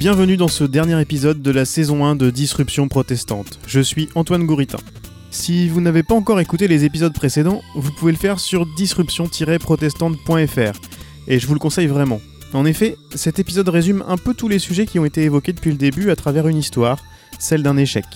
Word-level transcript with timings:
Bienvenue 0.00 0.36
dans 0.38 0.48
ce 0.48 0.64
dernier 0.64 0.98
épisode 0.98 1.42
de 1.42 1.50
la 1.50 1.66
saison 1.66 2.06
1 2.06 2.16
de 2.16 2.30
Disruption 2.30 2.88
protestante. 2.88 3.58
Je 3.66 3.80
suis 3.80 4.08
Antoine 4.14 4.46
Gouritin. 4.46 4.78
Si 5.30 5.68
vous 5.68 5.82
n'avez 5.82 6.02
pas 6.02 6.14
encore 6.14 6.40
écouté 6.40 6.68
les 6.68 6.86
épisodes 6.86 7.12
précédents, 7.12 7.60
vous 7.74 7.92
pouvez 7.92 8.12
le 8.12 8.16
faire 8.16 8.40
sur 8.40 8.64
disruption-protestante.fr 8.76 10.80
et 11.28 11.38
je 11.38 11.46
vous 11.46 11.52
le 11.52 11.60
conseille 11.60 11.86
vraiment. 11.86 12.18
En 12.54 12.64
effet, 12.64 12.96
cet 13.14 13.40
épisode 13.40 13.68
résume 13.68 14.02
un 14.08 14.16
peu 14.16 14.32
tous 14.32 14.48
les 14.48 14.58
sujets 14.58 14.86
qui 14.86 14.98
ont 14.98 15.04
été 15.04 15.22
évoqués 15.22 15.52
depuis 15.52 15.70
le 15.70 15.76
début 15.76 16.10
à 16.10 16.16
travers 16.16 16.48
une 16.48 16.56
histoire, 16.56 17.04
celle 17.38 17.62
d'un 17.62 17.76
échec. 17.76 18.06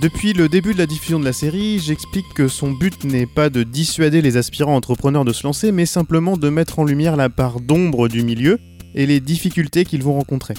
Depuis 0.00 0.32
le 0.32 0.48
début 0.48 0.74
de 0.74 0.78
la 0.78 0.86
diffusion 0.86 1.18
de 1.18 1.24
la 1.24 1.32
série, 1.32 1.80
j'explique 1.80 2.32
que 2.36 2.46
son 2.46 2.70
but 2.70 3.02
n'est 3.02 3.26
pas 3.26 3.50
de 3.50 3.64
dissuader 3.64 4.22
les 4.22 4.36
aspirants 4.36 4.76
entrepreneurs 4.76 5.24
de 5.24 5.32
se 5.32 5.42
lancer, 5.42 5.72
mais 5.72 5.86
simplement 5.86 6.36
de 6.36 6.50
mettre 6.50 6.78
en 6.78 6.84
lumière 6.84 7.16
la 7.16 7.30
part 7.30 7.60
d'ombre 7.60 8.06
du 8.06 8.22
milieu 8.22 8.60
et 8.94 9.06
les 9.06 9.18
difficultés 9.18 9.84
qu'ils 9.84 10.04
vont 10.04 10.14
rencontrer. 10.14 10.54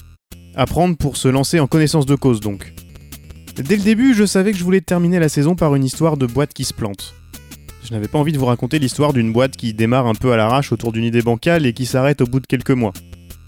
Apprendre 0.57 0.95
pour 0.95 1.17
se 1.17 1.27
lancer 1.27 1.59
en 1.59 1.67
connaissance 1.67 2.05
de 2.05 2.15
cause 2.15 2.39
donc. 2.39 2.73
Dès 3.57 3.75
le 3.75 3.83
début, 3.83 4.13
je 4.13 4.25
savais 4.25 4.51
que 4.51 4.57
je 4.57 4.63
voulais 4.63 4.81
terminer 4.81 5.19
la 5.19 5.27
saison 5.27 5.55
par 5.55 5.75
une 5.75 5.83
histoire 5.83 6.15
de 6.15 6.25
boîte 6.25 6.53
qui 6.53 6.63
se 6.63 6.73
plante. 6.73 7.13
Je 7.83 7.93
n'avais 7.93 8.07
pas 8.07 8.17
envie 8.17 8.31
de 8.31 8.37
vous 8.37 8.45
raconter 8.45 8.79
l'histoire 8.79 9.11
d'une 9.11 9.33
boîte 9.33 9.57
qui 9.57 9.73
démarre 9.73 10.07
un 10.07 10.15
peu 10.15 10.31
à 10.31 10.37
l'arrache 10.37 10.71
autour 10.71 10.91
d'une 10.91 11.03
idée 11.03 11.21
bancale 11.21 11.65
et 11.65 11.73
qui 11.73 11.85
s'arrête 11.85 12.21
au 12.21 12.25
bout 12.25 12.39
de 12.39 12.47
quelques 12.47 12.71
mois. 12.71 12.93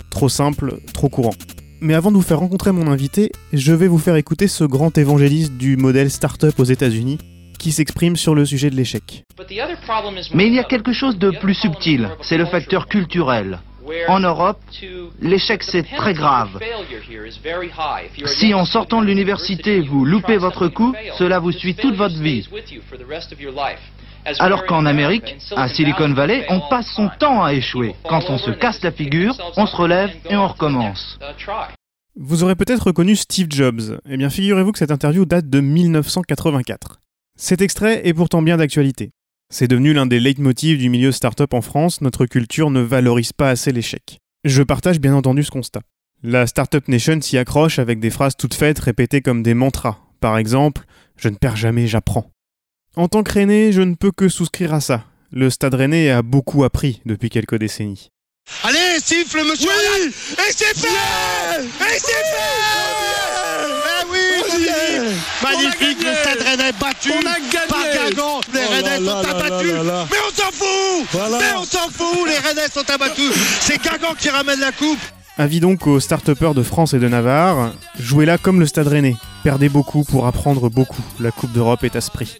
Trop 0.09 0.29
simple, 0.29 0.79
trop 0.93 1.09
courant. 1.09 1.33
Mais 1.79 1.93
avant 1.93 2.11
de 2.11 2.17
vous 2.17 2.21
faire 2.21 2.39
rencontrer 2.39 2.71
mon 2.71 2.87
invité, 2.87 3.31
je 3.53 3.73
vais 3.73 3.87
vous 3.87 3.99
faire 3.99 4.15
écouter 4.15 4.47
ce 4.47 4.63
grand 4.63 4.97
évangéliste 4.97 5.53
du 5.53 5.77
modèle 5.77 6.11
startup 6.11 6.59
aux 6.59 6.65
États-Unis 6.65 7.19
qui 7.57 7.71
s'exprime 7.71 8.15
sur 8.15 8.35
le 8.35 8.45
sujet 8.45 8.69
de 8.69 8.75
l'échec. 8.75 9.23
Mais 10.33 10.47
il 10.47 10.53
y 10.53 10.59
a 10.59 10.63
quelque 10.63 10.93
chose 10.93 11.17
de 11.17 11.31
plus 11.31 11.53
subtil, 11.53 12.09
c'est 12.21 12.37
le 12.37 12.45
facteur 12.45 12.87
culturel. 12.87 13.59
En 14.07 14.19
Europe, 14.19 14.59
l'échec 15.21 15.63
c'est 15.63 15.83
très 15.83 16.13
grave. 16.13 16.59
Si 18.25 18.53
en 18.53 18.65
sortant 18.65 19.01
de 19.01 19.07
l'université 19.07 19.81
vous 19.81 20.05
loupez 20.05 20.37
votre 20.37 20.67
coup, 20.67 20.93
cela 21.17 21.39
vous 21.39 21.51
suit 21.51 21.75
toute 21.75 21.95
votre 21.95 22.19
vie. 22.19 22.47
Alors 24.39 24.65
qu'en 24.65 24.85
Amérique, 24.85 25.35
à 25.55 25.69
Silicon 25.69 26.13
Valley, 26.13 26.45
on 26.49 26.59
passe 26.69 26.91
son 26.93 27.09
temps 27.19 27.43
à 27.43 27.53
échouer. 27.53 27.95
Quand 28.09 28.29
on 28.29 28.37
se 28.37 28.51
casse 28.51 28.81
la 28.83 28.91
figure, 28.91 29.35
on 29.55 29.65
se 29.65 29.75
relève 29.75 30.11
et 30.29 30.35
on 30.35 30.47
recommence. 30.47 31.17
Vous 32.15 32.43
aurez 32.43 32.55
peut-être 32.55 32.87
reconnu 32.87 33.15
Steve 33.15 33.47
Jobs. 33.49 33.99
Eh 34.09 34.17
bien, 34.17 34.29
figurez-vous 34.29 34.71
que 34.71 34.79
cette 34.79 34.91
interview 34.91 35.25
date 35.25 35.49
de 35.49 35.59
1984. 35.61 36.99
Cet 37.35 37.61
extrait 37.61 38.07
est 38.07 38.13
pourtant 38.13 38.41
bien 38.41 38.57
d'actualité. 38.57 39.11
C'est 39.49 39.69
devenu 39.69 39.93
l'un 39.93 40.05
des 40.05 40.19
leitmotivs 40.19 40.77
du 40.77 40.89
milieu 40.89 41.13
startup 41.13 41.53
en 41.53 41.61
France, 41.61 42.01
notre 42.01 42.25
culture 42.25 42.69
ne 42.69 42.81
valorise 42.81 43.31
pas 43.31 43.49
assez 43.49 43.71
l'échec. 43.71 44.19
Je 44.43 44.61
partage 44.61 44.99
bien 44.99 45.15
entendu 45.15 45.43
ce 45.43 45.51
constat. 45.51 45.81
La 46.21 46.47
Startup 46.47 46.85
Nation 46.87 47.21
s'y 47.21 47.37
accroche 47.37 47.79
avec 47.79 47.99
des 47.99 48.09
phrases 48.09 48.35
toutes 48.35 48.55
faites 48.55 48.79
répétées 48.79 49.21
comme 49.21 49.43
des 49.43 49.53
mantras. 49.53 49.99
Par 50.19 50.37
exemple, 50.37 50.83
je 51.15 51.29
ne 51.29 51.35
perds 51.35 51.55
jamais, 51.55 51.87
j'apprends. 51.87 52.29
En 52.97 53.07
tant 53.07 53.23
que 53.23 53.39
René, 53.39 53.71
je 53.71 53.81
ne 53.81 53.95
peux 53.95 54.11
que 54.11 54.27
souscrire 54.27 54.73
à 54.73 54.81
ça. 54.81 55.05
Le 55.31 55.49
Stade 55.49 55.75
Rennais 55.75 56.09
a 56.09 56.23
beaucoup 56.23 56.63
appris 56.63 57.01
depuis 57.05 57.29
quelques 57.29 57.57
décennies. 57.57 58.09
Allez, 58.63 58.99
siffle, 59.01 59.43
monsieur 59.47 59.69
oui 59.69 60.07
Et 60.07 60.51
c'est 60.51 60.75
fait 60.75 60.87
Et 60.87 61.99
c'est 61.99 62.07
fait 62.07 62.96
Oui, 64.57 64.67
Magnifique, 65.43 66.03
le 66.03 66.13
Stade 66.13 66.47
Rennais 66.47 66.71
battu 66.79 67.11
On 67.11 67.19
a 67.19 67.33
gagné 67.33 67.67
par 67.69 68.09
Guingamp. 68.09 68.41
Les 68.53 68.59
Oh 68.65 68.71
Rennais 68.71 68.99
là 68.99 69.21
sont 69.21 69.27
là 69.27 69.35
abattus 69.35 69.73
là. 69.85 70.07
Mais 70.11 70.17
on 70.27 70.35
s'en 70.35 70.51
fout 70.51 71.07
Voilà. 71.11 71.37
Mais 71.39 71.57
on 71.57 71.63
s'en 71.65 71.89
fout 71.89 72.27
Les 72.27 72.37
Rennais 72.37 72.67
sont 72.73 72.89
abattus 72.89 73.31
C'est 73.61 73.81
Guingamp 73.81 74.15
qui 74.17 74.29
ramène 74.29 74.59
la 74.59 74.71
coupe 74.71 74.99
Avis 75.39 75.59
donc 75.59 75.85
aux 75.85 75.99
start 75.99 76.31
de 76.31 76.63
France 76.63 76.95
et 76.95 76.99
de 76.99 77.07
Navarre, 77.07 77.71
jouez 77.99 78.25
là 78.25 78.39
comme 78.39 78.59
le 78.59 78.65
Stade 78.65 78.87
Rennais. 78.87 79.15
Perdez 79.43 79.69
beaucoup 79.69 80.03
pour 80.03 80.25
apprendre 80.25 80.67
beaucoup. 80.67 81.03
La 81.19 81.29
Coupe 81.29 81.51
d'Europe 81.51 81.83
est 81.83 81.95
à 81.95 82.01
ce 82.01 82.09
prix. 82.09 82.37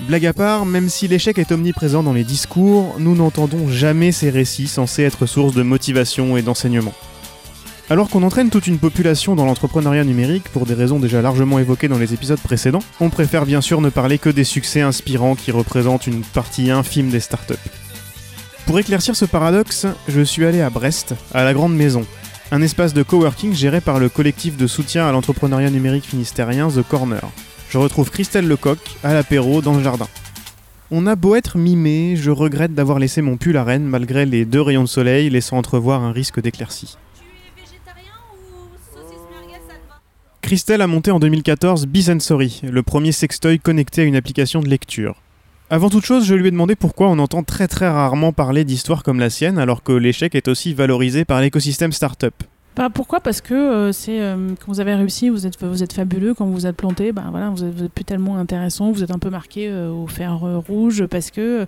Blague 0.00 0.26
à 0.26 0.34
part, 0.34 0.66
même 0.66 0.90
si 0.90 1.08
l'échec 1.08 1.38
est 1.38 1.52
omniprésent 1.52 2.02
dans 2.02 2.12
les 2.12 2.22
discours, 2.24 2.96
nous 2.98 3.14
n'entendons 3.14 3.68
jamais 3.68 4.12
ces 4.12 4.28
récits 4.28 4.68
censés 4.68 5.04
être 5.04 5.24
source 5.24 5.54
de 5.54 5.62
motivation 5.62 6.36
et 6.36 6.42
d'enseignement. 6.42 6.92
Alors 7.90 8.08
qu'on 8.08 8.22
entraîne 8.22 8.50
toute 8.50 8.66
une 8.66 8.78
population 8.78 9.34
dans 9.34 9.44
l'entrepreneuriat 9.44 10.04
numérique 10.04 10.48
pour 10.48 10.64
des 10.64 10.74
raisons 10.74 10.98
déjà 10.98 11.20
largement 11.20 11.58
évoquées 11.58 11.88
dans 11.88 11.98
les 11.98 12.14
épisodes 12.14 12.40
précédents, 12.40 12.82
on 13.00 13.10
préfère 13.10 13.44
bien 13.44 13.60
sûr 13.60 13.80
ne 13.80 13.90
parler 13.90 14.18
que 14.18 14.30
des 14.30 14.44
succès 14.44 14.80
inspirants 14.80 15.34
qui 15.34 15.50
représentent 15.50 16.06
une 16.06 16.22
partie 16.22 16.70
infime 16.70 17.10
des 17.10 17.20
startups. 17.20 17.54
Pour 18.66 18.78
éclaircir 18.78 19.14
ce 19.14 19.26
paradoxe, 19.26 19.86
je 20.08 20.22
suis 20.22 20.46
allé 20.46 20.62
à 20.62 20.70
Brest, 20.70 21.14
à 21.34 21.44
la 21.44 21.52
Grande 21.52 21.76
Maison, 21.76 22.06
un 22.50 22.62
espace 22.62 22.94
de 22.94 23.02
coworking 23.02 23.52
géré 23.52 23.82
par 23.82 23.98
le 23.98 24.08
collectif 24.08 24.56
de 24.56 24.66
soutien 24.66 25.06
à 25.06 25.12
l'entrepreneuriat 25.12 25.70
numérique 25.70 26.06
finistérien 26.06 26.68
The 26.68 26.82
Corner. 26.82 27.22
Je 27.68 27.76
retrouve 27.76 28.10
Christelle 28.10 28.48
Lecoq 28.48 28.78
à 29.02 29.12
l'apéro 29.12 29.60
dans 29.60 29.74
le 29.74 29.82
jardin. 29.82 30.08
On 30.90 31.06
a 31.06 31.16
beau 31.16 31.34
être 31.34 31.58
mimé, 31.58 32.14
je 32.16 32.30
regrette 32.30 32.74
d'avoir 32.74 32.98
laissé 32.98 33.20
mon 33.20 33.36
pull 33.36 33.56
à 33.56 33.64
Rennes 33.64 33.84
malgré 33.84 34.24
les 34.24 34.44
deux 34.44 34.60
rayons 34.62 34.84
de 34.84 34.88
soleil 34.88 35.28
laissant 35.28 35.58
entrevoir 35.58 36.02
un 36.02 36.12
risque 36.12 36.40
d'éclaircie. 36.40 36.96
végétarien 37.56 38.12
ou 38.32 38.76
saucisse 38.94 39.18
merguez, 39.30 39.60
ça 39.66 39.74
te 39.74 39.88
va 39.88 40.00
Christelle 40.54 40.82
a 40.82 40.86
monté 40.86 41.10
en 41.10 41.18
2014 41.18 41.88
Bisensory, 41.88 42.60
le 42.62 42.84
premier 42.84 43.10
sextoy 43.10 43.58
connecté 43.58 44.02
à 44.02 44.04
une 44.04 44.14
application 44.14 44.60
de 44.60 44.68
lecture. 44.68 45.20
Avant 45.68 45.90
toute 45.90 46.04
chose, 46.04 46.24
je 46.26 46.34
lui 46.36 46.46
ai 46.46 46.50
demandé 46.52 46.76
pourquoi 46.76 47.08
on 47.08 47.18
entend 47.18 47.42
très 47.42 47.66
très 47.66 47.88
rarement 47.88 48.32
parler 48.32 48.64
d'histoires 48.64 49.02
comme 49.02 49.18
la 49.18 49.30
sienne 49.30 49.58
alors 49.58 49.82
que 49.82 49.90
l'échec 49.90 50.36
est 50.36 50.46
aussi 50.46 50.72
valorisé 50.72 51.24
par 51.24 51.40
l'écosystème 51.40 51.90
startup. 51.90 52.44
Bah, 52.76 52.90
pourquoi? 52.92 53.20
Parce 53.20 53.40
que 53.40 53.54
euh, 53.54 53.92
c'est 53.92 54.20
euh, 54.20 54.48
quand 54.58 54.72
vous 54.72 54.80
avez 54.80 54.96
réussi, 54.96 55.28
vous 55.28 55.46
êtes, 55.46 55.62
vous 55.62 55.84
êtes 55.84 55.92
fabuleux. 55.92 56.34
Quand 56.34 56.46
vous 56.46 56.66
êtes 56.66 56.76
planté, 56.76 57.12
bah, 57.12 57.22
voilà, 57.30 57.48
vous, 57.50 57.62
êtes, 57.62 57.72
vous 57.72 57.84
êtes 57.84 57.92
plus 57.92 58.04
tellement 58.04 58.36
intéressant. 58.36 58.90
Vous 58.90 59.04
êtes 59.04 59.12
un 59.12 59.20
peu 59.20 59.30
marqué 59.30 59.68
euh, 59.68 59.90
au 59.90 60.08
fer 60.08 60.42
euh, 60.42 60.58
rouge 60.58 61.06
parce 61.06 61.30
que, 61.30 61.66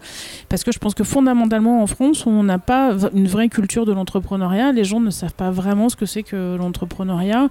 parce 0.49 0.65
que 0.65 0.73
je 0.73 0.81
pense 0.81 0.95
que 0.95 1.05
fondamentalement 1.05 1.81
en 1.81 1.87
France, 1.87 2.27
on 2.27 2.43
n'a 2.43 2.59
pas 2.59 2.93
une 3.15 3.29
vraie 3.29 3.49
culture 3.49 3.87
de 3.87 3.93
l'entrepreneuriat. 3.93 4.73
Les 4.73 4.83
gens 4.83 4.99
ne 4.99 5.11
savent 5.11 5.35
pas 5.35 5.53
vraiment 5.53 5.89
ce 5.89 5.95
que 5.95 6.07
c'est 6.07 6.25
que 6.25 6.57
l'entrepreneuriat 6.57 7.49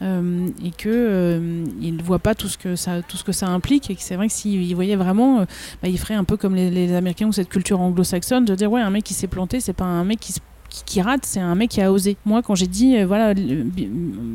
et 0.00 0.70
que 0.76 1.64
ils 1.80 1.96
ne 1.96 2.02
voient 2.02 2.18
pas 2.18 2.34
tout 2.34 2.48
ce 2.48 2.56
que 2.56 2.76
ça, 2.76 3.02
tout 3.02 3.16
ce 3.16 3.24
que 3.24 3.32
ça 3.32 3.48
implique. 3.48 3.90
Et 3.90 3.96
que 3.96 4.02
c'est 4.02 4.16
vrai 4.16 4.28
que 4.28 4.32
s'ils 4.32 4.74
voyaient 4.74 4.96
vraiment, 4.96 5.40
bah, 5.82 5.88
ils 5.88 5.98
feraient 5.98 6.14
un 6.14 6.24
peu 6.24 6.36
comme 6.36 6.54
les, 6.54 6.70
les 6.70 6.94
Américains 6.94 7.26
ou 7.26 7.32
cette 7.32 7.48
culture 7.48 7.80
anglo-saxonne 7.80 8.44
de 8.44 8.54
dire 8.54 8.70
ouais, 8.70 8.80
un 8.80 8.90
mec 8.90 9.04
qui 9.04 9.14
s'est 9.14 9.26
planté, 9.26 9.60
c'est 9.60 9.72
pas 9.72 9.84
un 9.84 10.04
mec 10.04 10.20
qui 10.20 10.32
se 10.32 10.40
qui, 10.84 11.00
rate, 11.00 11.24
c'est 11.24 11.40
un 11.40 11.54
mec 11.54 11.70
qui 11.70 11.80
a 11.80 11.92
osé. 11.92 12.16
Moi, 12.24 12.42
quand 12.42 12.54
j'ai 12.54 12.66
dit, 12.66 12.96
euh, 12.96 13.06
voilà, 13.06 13.34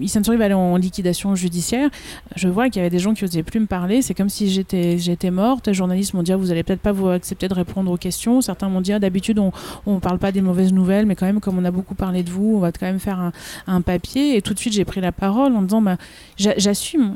Issensori 0.02 0.38
va 0.38 0.46
aller 0.46 0.54
en 0.54 0.78
liquidation 0.78 1.36
judiciaire, 1.36 1.90
je 2.36 2.48
vois 2.48 2.70
qu'il 2.70 2.78
y 2.78 2.80
avait 2.80 2.90
des 2.90 3.00
gens 3.00 3.14
qui 3.14 3.24
osaient 3.24 3.44
plus 3.44 3.60
me 3.60 3.66
parler. 3.66 4.02
C'est 4.02 4.14
comme 4.14 4.30
si 4.30 4.50
j'étais, 4.50 5.32
morte. 5.32 5.68
Les 5.68 5.74
journalistes 5.74 6.14
m'ont 6.14 6.24
dit, 6.24 6.32
ah, 6.32 6.38
vous 6.38 6.52
allez 6.52 6.64
peut-être 6.64 6.82
pas 6.82 6.92
vous 6.92 7.10
accepter 7.10 7.48
de 7.48 7.54
répondre 7.54 7.92
aux 7.92 7.98
questions. 7.98 8.42
Certains 8.42 8.70
m'ont 8.70 8.82
dit, 8.82 8.94
ah, 8.94 9.00
d'habitude, 9.00 9.40
on, 9.40 9.52
on 9.86 10.00
parle 10.00 10.20
pas 10.20 10.32
des 10.32 10.42
mauvaises 10.42 10.74
nouvelles, 10.74 11.06
mais 11.06 11.16
quand 11.16 11.26
même, 11.26 11.40
comme 11.40 11.58
on 11.58 11.66
a 11.66 11.72
beaucoup 11.72 11.96
parlé 11.96 12.24
de 12.24 12.30
vous, 12.30 12.54
on 12.56 12.60
va 12.60 12.72
quand 12.72 12.86
même 12.86 13.00
faire 13.00 13.32
un, 13.68 13.82
papier. 13.82 14.36
Et 14.36 14.42
tout 14.42 14.54
de 14.54 14.60
suite, 14.60 14.74
j'ai 14.74 14.86
pris 14.86 15.02
la 15.02 15.12
parole 15.12 15.56
en 15.56 15.62
disant, 15.62 15.82
bah, 15.82 15.98
j'a- 16.38 16.58
j'assume. 16.58 17.16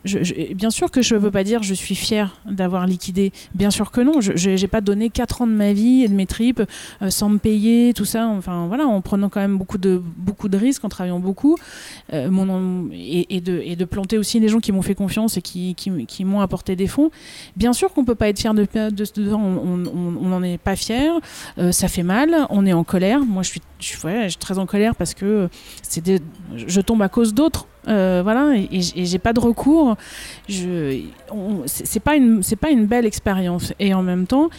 Bien 0.55 0.69
sûr 0.69 0.91
que 0.91 1.01
je 1.01 1.15
ne 1.15 1.19
peux 1.19 1.31
pas 1.31 1.43
dire, 1.43 1.61
je 1.63 1.73
suis 1.73 1.95
fière 1.95 2.41
d'avoir 2.49 2.87
liquidé. 2.87 3.31
Bien 3.53 3.69
sûr 3.69 3.91
que 3.91 4.01
non. 4.01 4.21
Je 4.21 4.49
n'ai 4.49 4.67
pas 4.67 4.81
donné 4.81 5.09
4 5.09 5.41
ans 5.41 5.47
de 5.47 5.51
ma 5.51 5.73
vie 5.73 6.03
et 6.03 6.07
de 6.07 6.13
mes 6.13 6.25
tripes 6.25 6.63
euh, 7.01 7.09
sans 7.09 7.29
me 7.29 7.37
payer, 7.37 7.93
tout 7.93 8.05
ça. 8.05 8.27
Enfin, 8.27 8.67
voilà, 8.67 8.85
en 8.85 9.01
prenant 9.13 9.29
quand 9.29 9.41
même 9.41 9.59
beaucoup 9.59 9.77
de, 9.77 10.01
beaucoup 10.17 10.49
de 10.49 10.57
risques, 10.57 10.83
en 10.83 10.89
travaillant 10.89 11.19
beaucoup. 11.19 11.55
Euh, 12.13 12.89
et, 12.91 13.35
et 13.37 13.41
de, 13.41 13.85
planter 13.85 14.17
aussi 14.17 14.39
les 14.39 14.47
gens 14.47 14.59
qui 14.59 14.71
m'ont 14.71 14.81
fait 14.81 14.95
confiance 14.95 15.37
et 15.37 15.41
qui, 15.43 16.25
m'ont 16.25 16.41
apporté 16.41 16.75
des 16.75 16.87
fonds. 16.87 17.11
Bien 17.55 17.73
sûr 17.73 17.93
qu'on 17.93 18.05
peut 18.05 18.15
pas 18.15 18.29
être 18.29 18.39
fier 18.39 18.55
de, 18.55 18.65
de, 18.73 18.89
de 18.89 19.33
on 19.33 19.85
on- 19.93 20.29
n'en 20.29 20.41
est 20.41 20.57
pas 20.57 20.75
fier. 20.75 21.13
Euh, 21.59 21.71
ça 21.71 21.87
fait 21.89 22.01
mal. 22.01 22.47
On 22.49 22.65
est 22.65 22.73
en 22.73 22.83
colère. 22.83 23.19
Moi, 23.19 23.43
je 23.43 23.51
suis, 23.51 24.35
très 24.39 24.57
en 24.57 24.65
colère 24.65 24.95
parce 24.95 25.13
que 25.13 25.47
je 26.55 26.81
tombe 26.81 27.03
à 27.03 27.09
cause 27.09 27.35
d'autres. 27.35 27.67
Euh, 27.87 28.21
voilà, 28.23 28.55
et, 28.55 28.79
et 28.95 29.05
j'ai 29.05 29.19
pas 29.19 29.33
de 29.33 29.39
recours. 29.39 29.95
Je, 30.49 31.01
c'est 31.67 31.99
pas 31.99 32.15
une, 32.15 32.41
c'est 32.41 32.55
pas 32.55 32.71
une 32.71 32.87
belle 32.87 33.05
expérience. 33.05 33.73
Et 33.79 33.93
en 33.93 34.01
même 34.01 34.25
temps, 34.25 34.49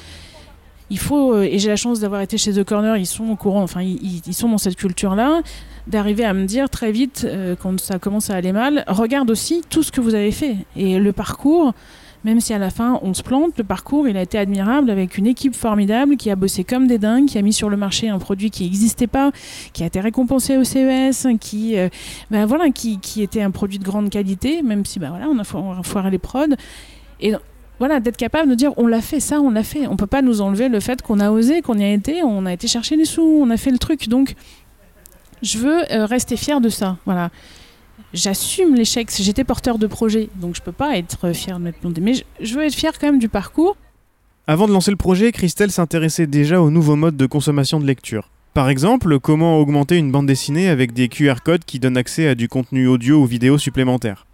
il 0.90 0.98
faut, 0.98 1.34
euh, 1.34 1.42
et 1.42 1.58
j'ai 1.58 1.68
la 1.68 1.76
chance 1.76 2.00
d'avoir 2.00 2.20
été 2.20 2.36
chez 2.38 2.52
The 2.52 2.64
Corner, 2.64 2.96
ils 2.96 3.06
sont 3.06 3.28
au 3.30 3.36
courant, 3.36 3.62
enfin, 3.62 3.82
ils, 3.82 4.34
sont 4.34 4.48
dans 4.48 4.58
cette 4.58 4.76
culture-là, 4.76 5.40
d'arriver 5.86 6.24
à 6.24 6.34
me 6.34 6.44
dire 6.44 6.68
très 6.68 6.92
vite, 6.92 7.26
euh, 7.28 7.56
quand 7.60 7.80
ça 7.80 7.98
commence 7.98 8.30
à 8.30 8.34
aller 8.34 8.52
mal, 8.52 8.84
regarde 8.86 9.30
aussi 9.30 9.62
tout 9.68 9.82
ce 9.82 9.92
que 9.92 10.00
vous 10.00 10.14
avez 10.14 10.30
fait. 10.30 10.56
Et 10.76 10.98
le 10.98 11.12
parcours, 11.12 11.72
même 12.24 12.40
si 12.40 12.52
à 12.54 12.58
la 12.58 12.70
fin 12.70 12.98
on 13.02 13.12
se 13.12 13.22
plante, 13.22 13.58
le 13.58 13.64
parcours 13.64 14.08
il 14.08 14.16
a 14.16 14.22
été 14.22 14.38
admirable 14.38 14.88
avec 14.88 15.18
une 15.18 15.26
équipe 15.26 15.54
formidable 15.54 16.16
qui 16.16 16.30
a 16.30 16.36
bossé 16.36 16.64
comme 16.64 16.86
des 16.86 16.98
dingues, 16.98 17.26
qui 17.26 17.38
a 17.38 17.42
mis 17.42 17.52
sur 17.52 17.68
le 17.68 17.76
marché 17.76 18.08
un 18.08 18.18
produit 18.18 18.50
qui 18.50 18.64
n'existait 18.64 19.06
pas, 19.06 19.30
qui 19.72 19.82
a 19.82 19.86
été 19.86 20.00
récompensé 20.00 20.56
au 20.56 20.64
CES, 20.64 21.26
qui, 21.38 21.76
ben 22.30 22.46
voilà, 22.46 22.70
qui, 22.70 23.22
était 23.22 23.42
un 23.42 23.50
produit 23.50 23.78
de 23.78 23.84
grande 23.84 24.10
qualité, 24.10 24.62
même 24.62 24.84
si 24.84 24.98
ben 24.98 25.10
voilà, 25.10 25.28
on 25.28 25.38
a 25.38 25.82
foiré 25.82 26.10
les 26.10 26.18
prods. 26.18 26.56
Et 27.20 27.34
voilà, 27.84 28.00
d'être 28.00 28.16
capable 28.16 28.48
de 28.48 28.54
dire 28.54 28.72
on 28.78 28.86
l'a 28.86 29.02
fait, 29.02 29.20
ça, 29.20 29.42
on 29.42 29.50
l'a 29.50 29.62
fait. 29.62 29.86
On 29.86 29.96
peut 29.96 30.06
pas 30.06 30.22
nous 30.22 30.40
enlever 30.40 30.70
le 30.70 30.80
fait 30.80 31.02
qu'on 31.02 31.20
a 31.20 31.30
osé, 31.30 31.60
qu'on 31.60 31.76
y 31.76 31.84
a 31.84 31.92
été, 31.92 32.22
on 32.22 32.46
a 32.46 32.52
été 32.54 32.66
chercher 32.66 32.96
les 32.96 33.04
sous, 33.04 33.20
on 33.20 33.50
a 33.50 33.58
fait 33.58 33.70
le 33.70 33.76
truc. 33.76 34.08
Donc, 34.08 34.36
je 35.42 35.58
veux 35.58 35.92
euh, 35.92 36.06
rester 36.06 36.38
fier 36.38 36.62
de 36.62 36.70
ça. 36.70 36.96
Voilà. 37.04 37.28
j'assume 38.14 38.74
l'échec. 38.74 39.10
J'étais 39.14 39.44
porteur 39.44 39.76
de 39.76 39.86
projet, 39.86 40.30
donc 40.36 40.56
je 40.56 40.62
peux 40.62 40.72
pas 40.72 40.96
être 40.96 41.34
fier 41.34 41.60
de 41.60 41.72
planté. 41.72 42.00
Mais 42.00 42.14
je 42.40 42.54
veux 42.54 42.64
être 42.64 42.74
fier 42.74 42.98
quand 42.98 43.06
même 43.06 43.18
du 43.18 43.28
parcours. 43.28 43.76
Avant 44.46 44.66
de 44.66 44.72
lancer 44.72 44.90
le 44.90 44.96
projet, 44.96 45.30
Christelle 45.30 45.70
s'intéressait 45.70 46.26
déjà 46.26 46.62
aux 46.62 46.70
nouveaux 46.70 46.96
modes 46.96 47.18
de 47.18 47.26
consommation 47.26 47.80
de 47.80 47.84
lecture. 47.84 48.30
Par 48.54 48.70
exemple, 48.70 49.18
comment 49.18 49.58
augmenter 49.58 49.98
une 49.98 50.10
bande 50.10 50.26
dessinée 50.26 50.70
avec 50.70 50.94
des 50.94 51.10
QR 51.10 51.42
codes 51.44 51.66
qui 51.66 51.80
donnent 51.80 51.98
accès 51.98 52.28
à 52.28 52.34
du 52.34 52.48
contenu 52.48 52.86
audio 52.86 53.20
ou 53.20 53.26
vidéo 53.26 53.58
supplémentaire. 53.58 54.26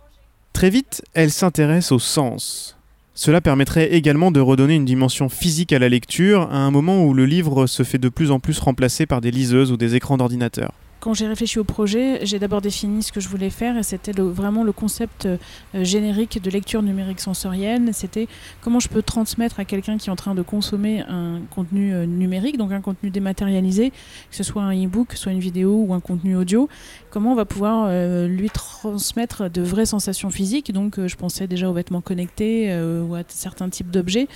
Très 0.53 0.71
vite, 0.71 1.03
elle 1.15 1.33
s'intéresse 1.33 1.91
au 1.91 1.99
sens. 1.99 2.77
Cela 3.23 3.43
permettrait 3.43 3.93
également 3.93 4.31
de 4.31 4.41
redonner 4.41 4.77
une 4.77 4.87
dimension 4.87 5.29
physique 5.29 5.75
à 5.75 5.79
la 5.79 5.91
lecture 5.91 6.49
à 6.51 6.57
un 6.57 6.71
moment 6.71 7.05
où 7.05 7.13
le 7.13 7.27
livre 7.27 7.67
se 7.67 7.83
fait 7.83 7.99
de 7.99 8.09
plus 8.09 8.31
en 8.31 8.41
plus 8.41 8.59
remplacer 8.59 9.05
par 9.05 9.21
des 9.21 9.31
liseuses 9.31 9.73
ou 9.73 9.77
des 9.77 9.95
écrans 9.95 10.17
d'ordinateur. 10.17 10.73
Quand 11.01 11.15
j'ai 11.15 11.27
réfléchi 11.27 11.59
au 11.59 11.65
projet, 11.65 12.27
j'ai 12.27 12.39
d'abord 12.39 12.61
défini 12.61 13.03
ce 13.03 13.11
que 13.11 13.21
je 13.21 13.29
voulais 13.31 13.49
faire 13.49 13.79
et 13.79 13.83
c'était 13.83 14.13
vraiment 14.13 14.65
le 14.65 14.73
concept 14.73 15.25
euh, 15.25 15.39
générique 15.75 16.43
de 16.43 16.51
lecture 16.51 16.83
numérique 16.83 17.21
sensorielle. 17.21 17.95
C'était 17.95 18.29
comment 18.61 18.81
je 18.81 18.89
peux 18.91 19.01
transmettre 19.01 19.61
à 19.61 19.65
quelqu'un 19.65 19.97
qui 19.97 20.11
est 20.11 20.13
en 20.13 20.17
train 20.17 20.35
de 20.35 20.43
consommer 20.43 21.01
un 21.09 21.41
contenu 21.55 21.95
euh, 21.95 22.05
numérique, 22.05 22.59
donc 22.59 22.71
un 22.73 22.83
contenu 22.83 23.09
dématérialisé, 23.09 23.93
que 23.93 24.37
ce 24.37 24.43
soit 24.43 24.63
un 24.63 24.75
e-book, 24.75 25.15
soit 25.15 25.33
une 25.33 25.41
vidéo 25.41 25.85
ou 25.87 25.95
un 25.95 26.01
contenu 26.01 26.37
audio, 26.37 26.69
comment 27.09 27.33
on 27.33 27.37
va 27.37 27.47
pouvoir 27.47 27.87
euh, 27.89 28.29
lui 28.29 28.51
transmettre 28.51 29.49
de 29.49 29.63
vraies 29.63 29.87
sensations 29.87 30.29
physiques. 30.29 30.71
Donc 30.71 31.01
je 31.07 31.17
pensais 31.17 31.47
déjà 31.47 31.71
aux 31.71 31.73
vêtements 31.73 32.03
connectés 32.03 32.79
ou 33.09 33.15
à 33.15 33.23
certains 33.27 33.71
types 33.71 33.91
d'objets 33.91 34.29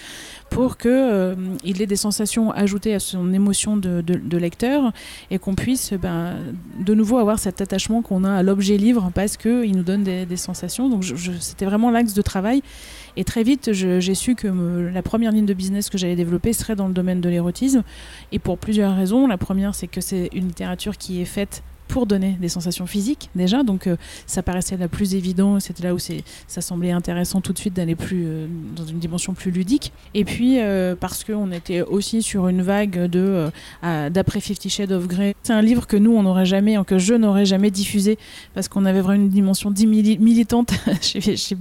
pour 0.54 0.76
qu'il 0.76 1.82
ait 1.82 1.86
des 1.86 1.96
sensations 1.96 2.52
ajoutées 2.52 2.94
à 2.94 3.00
son 3.00 3.32
émotion 3.32 3.76
de, 3.76 4.36
lecteur 4.36 4.92
et 5.32 5.40
qu'on 5.40 5.56
puisse 5.56 5.92
ben, 5.94 6.36
de 6.78 6.94
nouveau 6.94 7.18
avoir 7.18 7.40
cet 7.40 7.60
attachement 7.60 8.02
qu'on 8.02 8.22
a 8.22 8.32
à 8.32 8.42
l'objet 8.44 8.76
livre 8.76 9.10
parce 9.14 9.36
qu'il 9.36 9.76
nous 9.76 9.82
donne 9.82 10.04
des, 10.04 10.36
sensations. 10.36 10.88
Donc 10.88 11.04
c'était 11.40 11.64
vraiment 11.64 11.90
l'axe 11.90 12.14
de 12.14 12.22
travail. 12.22 12.62
Et 13.16 13.24
très 13.24 13.42
vite, 13.42 13.72
j'ai 13.72 14.14
su 14.14 14.36
que 14.36 14.46
me- 14.46 14.90
la 14.90 15.02
première 15.02 15.32
ligne 15.32 15.46
de 15.46 15.54
business 15.54 15.90
que 15.90 15.98
j'allais 15.98 16.16
développer 16.16 16.52
serait 16.52 16.76
dans 16.76 16.86
le 16.86 16.94
domaine 16.94 17.20
de 17.20 17.28
l'érotisme. 17.28 17.82
Et 18.30 18.38
pour 18.38 18.56
plusieurs 18.56 18.94
raisons. 18.94 19.26
La 19.26 19.38
première, 19.38 19.74
c'est 19.74 19.88
que 19.88 20.00
c'est 20.00 20.30
une 20.32 20.46
littérature 20.46 20.96
qui 20.96 21.20
est 21.20 21.26
faite 21.26 21.64
pour 21.88 22.06
donner 22.06 22.36
des 22.40 22.48
sensations 22.48 22.86
physiques 22.86 23.30
déjà, 23.34 23.62
donc 23.62 23.86
euh, 23.86 23.96
ça 24.26 24.42
paraissait 24.42 24.76
la 24.76 24.88
plus 24.88 25.14
évident, 25.14 25.60
c'était 25.60 25.84
là 25.84 25.94
où 25.94 25.98
ça 25.98 26.60
semblait 26.60 26.90
intéressant 26.90 27.40
tout 27.40 27.52
de 27.52 27.58
suite 27.58 27.74
d'aller 27.74 27.94
plus 27.94 28.24
euh, 28.26 28.46
dans 28.74 28.84
une 28.84 28.98
dimension 28.98 29.34
plus 29.34 29.50
ludique. 29.50 29.92
Et 30.14 30.24
puis 30.24 30.60
euh, 30.60 30.94
parce 30.98 31.24
qu'on 31.24 31.52
était 31.52 31.82
aussi 31.82 32.22
sur 32.22 32.48
une 32.48 32.62
vague 32.62 33.06
de 33.06 33.50
euh, 33.84 34.10
d'après 34.10 34.40
Fifty 34.40 34.70
Shades 34.70 34.92
of 34.92 35.06
Grey. 35.06 35.34
C'est 35.42 35.52
un 35.52 35.62
livre 35.62 35.86
que 35.86 35.96
nous 35.96 36.12
on 36.12 36.22
n'aurait 36.22 36.46
jamais, 36.46 36.76
que 36.86 36.98
je 36.98 37.14
n'aurais 37.14 37.44
jamais 37.46 37.70
diffusé 37.70 38.18
parce 38.54 38.68
qu'on 38.68 38.84
avait 38.84 39.00
vraiment 39.00 39.22
une 39.22 39.30
dimension 39.30 39.70
militante 39.70 40.72
chez, 41.00 41.20
chez 41.36 41.56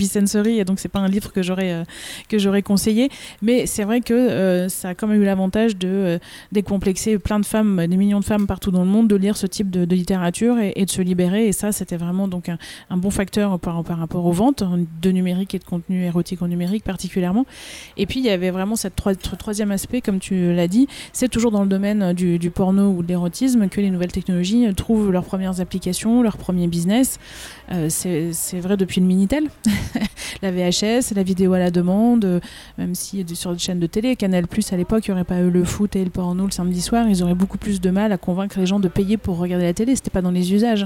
et 0.47 0.65
donc 0.65 0.79
c'est 0.79 0.89
pas 0.89 0.99
un 0.99 1.07
livre 1.07 1.31
que 1.31 1.41
j'aurais 1.41 1.83
que 2.29 2.61
conseillé. 2.61 3.09
Mais 3.41 3.65
c'est 3.65 3.83
vrai 3.83 4.01
que 4.01 4.67
ça 4.69 4.89
a 4.89 4.95
quand 4.95 5.07
même 5.07 5.21
eu 5.21 5.25
l'avantage 5.25 5.77
de 5.77 6.19
décomplexer 6.51 7.17
plein 7.19 7.39
de 7.39 7.45
femmes, 7.45 7.85
des 7.87 7.97
millions 7.97 8.19
de 8.19 8.25
femmes 8.25 8.47
partout 8.47 8.71
dans 8.71 8.83
le 8.83 8.89
monde, 8.89 9.07
de 9.07 9.15
lire 9.15 9.37
ce 9.37 9.47
type 9.47 9.69
de, 9.69 9.85
de 9.85 9.95
littérature 9.95 10.12
et, 10.13 10.86
de 10.86 10.89
se 10.89 11.01
libérer. 11.01 11.48
Et 11.48 11.51
ça, 11.51 11.71
c'était 11.71 11.98
vraiment 11.98 12.27
donc 12.27 12.50
un, 12.50 12.98
bon 12.98 13.10
facteur 13.10 13.60
par, 13.60 13.83
rapport 13.98 14.25
aux 14.25 14.31
ventes 14.31 14.63
de 15.01 15.12
numérique 15.12 15.56
et 15.56 15.60
de 15.60 15.63
contenu 15.63 16.04
érotique 16.04 16.42
en 16.42 16.48
numérique 16.48 16.83
particulièrement. 16.83 17.45
Et 17.98 18.06
puis 18.06 18.19
il 18.19 18.25
y 18.25 18.30
avait 18.30 18.51
vraiment 18.51 18.75
cette 18.75 18.95
troi- 18.95 19.15
troisième 19.15 19.71
aspect, 19.71 20.01
comme 20.01 20.19
tu 20.19 20.54
l'as 20.54 20.68
dit, 20.68 20.88
c'est 21.12 21.30
toujours 21.30 21.51
dans 21.51 21.62
le 21.62 21.69
domaine 21.69 22.13
du, 22.13 22.39
porno 22.50 22.89
ou 22.89 23.04
de 23.04 23.07
l'érotisme 23.07 23.68
que 23.69 23.81
les 23.81 23.89
nouvelles 23.89 24.12
technologies 24.12 24.74
trouvent 24.75 25.12
leurs 25.12 25.25
premières 25.25 25.60
applications, 25.60 26.21
leur 26.21 26.38
premier 26.38 26.68
business. 26.68 27.19
Euh, 27.71 27.88
c'est 27.89 28.59
vrai 28.59 28.77
depuis 28.77 29.01
le 29.01 29.07
Minitel, 29.07 29.45
la 30.42 30.51
VHS, 30.51 31.13
la 31.16 31.24
vidéo 31.24 31.54
à 31.54 31.59
la 31.59 31.71
demande, 31.71 32.25
euh, 32.25 32.39
même 32.77 32.95
si 32.95 33.25
sur 33.36 33.51
une 33.51 33.59
chaîne 33.59 33.80
de 33.80 33.88
télé, 33.88 34.16
Canal 34.16 34.48
Plus 34.48 34.71
à 34.74 34.77
l'époque, 34.77 35.07
il 35.07 35.12
n'y 35.12 35.13
aurait 35.13 35.24
pas 35.24 35.39
eu 35.39 35.50
le 35.50 35.63
foot 35.63 35.95
et 35.95 36.04
le 36.04 36.09
porno 36.09 36.45
le 36.45 36.51
samedi 36.51 36.81
soir, 36.81 37.07
ils 37.07 37.24
auraient 37.24 37.36
beaucoup 37.36 37.57
plus 37.57 37.81
de 37.81 37.89
mal 37.89 38.12
à 38.12 38.18
convaincre 38.18 38.59
les 38.59 38.66
gens 38.66 38.80
de 38.80 38.88
payer 38.88 39.18
pour 39.18 39.38
regarder 39.38 39.66
la 39.66 39.74
télé. 39.74 39.95
Pas 40.11 40.21
dans 40.21 40.31
les 40.31 40.53
usages. 40.53 40.85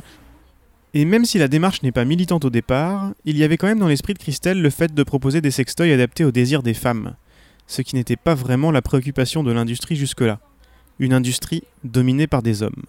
Et 0.93 1.05
même 1.05 1.25
si 1.25 1.37
la 1.37 1.47
démarche 1.47 1.83
n'est 1.83 1.91
pas 1.91 2.05
militante 2.05 2.45
au 2.45 2.49
départ, 2.49 3.11
il 3.25 3.37
y 3.37 3.43
avait 3.43 3.57
quand 3.57 3.67
même 3.67 3.79
dans 3.79 3.87
l'esprit 3.87 4.13
de 4.13 4.19
Christelle 4.19 4.61
le 4.61 4.69
fait 4.69 4.93
de 4.93 5.03
proposer 5.03 5.41
des 5.41 5.51
sextoys 5.51 5.91
adaptés 5.91 6.23
aux 6.23 6.31
désirs 6.31 6.63
des 6.63 6.73
femmes, 6.73 7.15
ce 7.67 7.81
qui 7.81 7.95
n'était 7.95 8.15
pas 8.15 8.35
vraiment 8.35 8.71
la 8.71 8.81
préoccupation 8.81 9.43
de 9.43 9.51
l'industrie 9.51 9.95
jusque-là. 9.95 10.39
Une 10.99 11.13
industrie 11.13 11.63
dominée 11.83 12.27
par 12.27 12.41
des 12.41 12.63
hommes. 12.63 12.83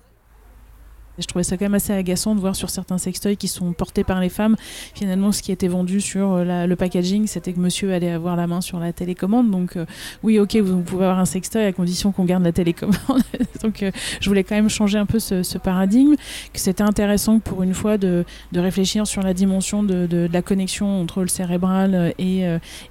Je 1.18 1.26
trouvais 1.26 1.42
ça 1.42 1.56
quand 1.56 1.64
même 1.64 1.74
assez 1.74 1.92
agaçant 1.92 2.34
de 2.34 2.40
voir 2.40 2.56
sur 2.56 2.70
certains 2.70 2.98
sextoys 2.98 3.36
qui 3.36 3.48
sont 3.48 3.72
portés 3.72 4.04
par 4.04 4.20
les 4.20 4.28
femmes, 4.28 4.56
finalement 4.94 5.32
ce 5.32 5.42
qui 5.42 5.52
était 5.52 5.68
vendu 5.68 6.00
sur 6.00 6.32
euh, 6.32 6.66
le 6.66 6.76
packaging, 6.76 7.26
c'était 7.26 7.52
que 7.52 7.60
monsieur 7.60 7.92
allait 7.92 8.10
avoir 8.10 8.36
la 8.36 8.46
main 8.46 8.60
sur 8.60 8.78
la 8.78 8.92
télécommande. 8.92 9.50
Donc 9.50 9.76
euh, 9.76 9.86
oui, 10.22 10.38
ok, 10.38 10.56
vous, 10.56 10.82
pouvez 10.82 11.04
avoir 11.04 11.18
un 11.18 11.24
sextoy 11.24 11.64
à 11.64 11.72
condition 11.72 12.12
qu'on 12.12 12.24
garde 12.24 12.44
la 12.44 12.52
télécommande. 12.52 13.22
donc 13.62 13.82
euh, 13.82 13.90
je 14.20 14.28
voulais 14.28 14.44
quand 14.44 14.54
même 14.54 14.68
changer 14.68 14.98
un 14.98 15.06
peu 15.06 15.18
ce, 15.18 15.58
paradigme, 15.58 16.14
que 16.52 16.60
c'était 16.60 16.82
intéressant 16.82 17.40
pour 17.40 17.62
une 17.62 17.74
fois 17.74 17.98
de, 17.98 18.24
de 18.52 18.60
réfléchir 18.60 19.06
sur 19.06 19.22
la 19.22 19.34
dimension 19.34 19.82
de, 19.82 20.28
la 20.32 20.42
connexion 20.42 21.00
entre 21.00 21.22
le 21.22 21.28
cérébral 21.28 22.14
et, 22.18 22.42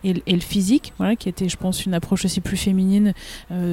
et, 0.03 0.23
et 0.25 0.33
le 0.33 0.41
physique, 0.41 0.93
voilà, 0.97 1.15
qui 1.15 1.29
était, 1.29 1.47
je 1.47 1.57
pense, 1.57 1.85
une 1.85 1.93
approche 1.93 2.25
aussi 2.25 2.41
plus 2.41 2.57
féminine 2.57 3.13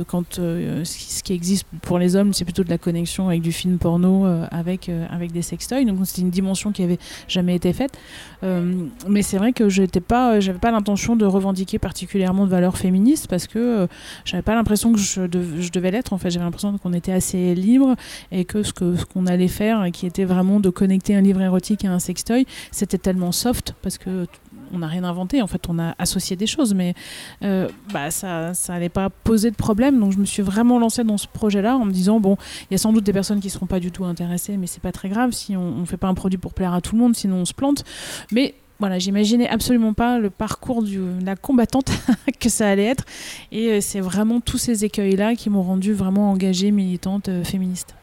quand 0.06 0.34
ce, 0.36 1.22
qui, 1.22 1.32
existe 1.32 1.66
pour 1.82 1.98
les 1.98 2.16
hommes, 2.16 2.32
c'est 2.32 2.44
plutôt 2.44 2.62
de 2.64 2.70
la 2.70 2.78
connexion 2.78 3.28
avec 3.28 3.42
du 3.42 3.52
film 3.52 3.78
porno, 3.78 4.26
avec, 4.50 4.88
euh, 4.88 5.06
avec 5.10 5.32
des 5.32 5.42
sextoys. 5.42 5.84
Donc 5.84 5.98
c'était 6.04 6.22
une 6.22 6.30
dimension 6.30 6.72
qui 6.72 6.82
avait 6.82 6.98
jamais 7.28 7.54
été 7.54 7.72
faite. 7.72 7.98
Euh, 8.42 8.86
mais 9.08 9.22
c'est 9.22 9.38
vrai 9.38 9.52
que 9.52 9.68
j'étais 9.68 10.00
pas, 10.00 10.40
j'avais 10.40 10.58
pas 10.58 10.70
l'intention 10.70 11.16
de 11.16 11.24
revendiquer 11.24 11.78
particulièrement 11.78 12.44
de 12.44 12.50
valeurs 12.50 12.76
féministes 12.76 13.28
parce 13.28 13.46
que 13.46 13.58
euh, 13.58 13.86
j'avais 14.24 14.42
pas 14.42 14.54
l'impression 14.54 14.92
que 14.92 14.98
je 14.98 15.26
devais 15.26 15.90
l'être. 15.90 16.12
En 16.12 16.18
fait, 16.18 16.30
j'avais 16.30 16.44
l'impression 16.44 16.76
qu'on 16.78 16.92
était 16.92 17.12
assez 17.12 17.54
libre 17.54 17.96
et 18.32 18.44
que 18.44 18.62
ce 18.62 18.72
que 18.72 18.96
ce 18.96 19.04
qu'on 19.04 19.26
allait 19.26 19.48
faire, 19.48 19.86
qui 19.92 20.06
était 20.06 20.24
vraiment 20.24 20.60
de 20.60 20.70
connecter 20.70 21.14
un 21.14 21.20
livre 21.20 21.40
érotique 21.40 21.84
à 21.84 21.92
un 21.92 21.98
sextoy, 21.98 22.46
c'était 22.70 22.98
tellement 22.98 23.32
soft 23.32 23.74
parce 23.82 23.98
que 23.98 24.26
on 24.74 24.78
n'a 24.78 24.86
rien 24.86 25.04
inventé, 25.04 25.42
en 25.42 25.46
fait, 25.46 25.68
on 25.68 25.78
a 25.78 25.94
associé 25.98 26.36
des 26.36 26.46
choses, 26.46 26.74
mais 26.74 26.94
euh, 27.42 27.68
bah, 27.92 28.10
ça 28.10 28.54
ça 28.54 28.74
allait 28.74 28.88
pas 28.88 29.10
poser 29.10 29.50
de 29.50 29.56
problème. 29.56 30.00
Donc 30.00 30.12
je 30.12 30.18
me 30.18 30.24
suis 30.24 30.42
vraiment 30.42 30.78
lancée 30.78 31.04
dans 31.04 31.18
ce 31.18 31.26
projet-là 31.26 31.76
en 31.76 31.84
me 31.84 31.92
disant 31.92 32.20
bon, 32.20 32.36
il 32.70 32.72
y 32.72 32.74
a 32.74 32.78
sans 32.78 32.92
doute 32.92 33.04
des 33.04 33.12
personnes 33.12 33.40
qui 33.40 33.50
seront 33.50 33.66
pas 33.66 33.80
du 33.80 33.90
tout 33.90 34.04
intéressées, 34.04 34.56
mais 34.56 34.66
c'est 34.66 34.82
pas 34.82 34.92
très 34.92 35.08
grave 35.08 35.32
si 35.32 35.56
on, 35.56 35.62
on 35.80 35.86
fait 35.86 35.96
pas 35.96 36.08
un 36.08 36.14
produit 36.14 36.38
pour 36.38 36.54
plaire 36.54 36.74
à 36.74 36.80
tout 36.80 36.94
le 36.94 37.00
monde, 37.00 37.14
sinon 37.14 37.36
on 37.36 37.44
se 37.44 37.54
plante. 37.54 37.84
Mais 38.32 38.54
voilà, 38.80 38.98
j'imaginais 38.98 39.48
absolument 39.48 39.94
pas 39.94 40.18
le 40.18 40.30
parcours 40.30 40.82
de 40.82 41.24
la 41.24 41.36
combattante 41.36 41.92
que 42.40 42.48
ça 42.48 42.68
allait 42.68 42.86
être, 42.86 43.04
et 43.52 43.68
euh, 43.68 43.80
c'est 43.80 44.00
vraiment 44.00 44.40
tous 44.40 44.58
ces 44.58 44.84
écueils-là 44.84 45.36
qui 45.36 45.48
m'ont 45.48 45.62
rendue 45.62 45.92
vraiment 45.92 46.30
engagée, 46.30 46.70
militante, 46.70 47.28
euh, 47.28 47.44
féministe. 47.44 47.94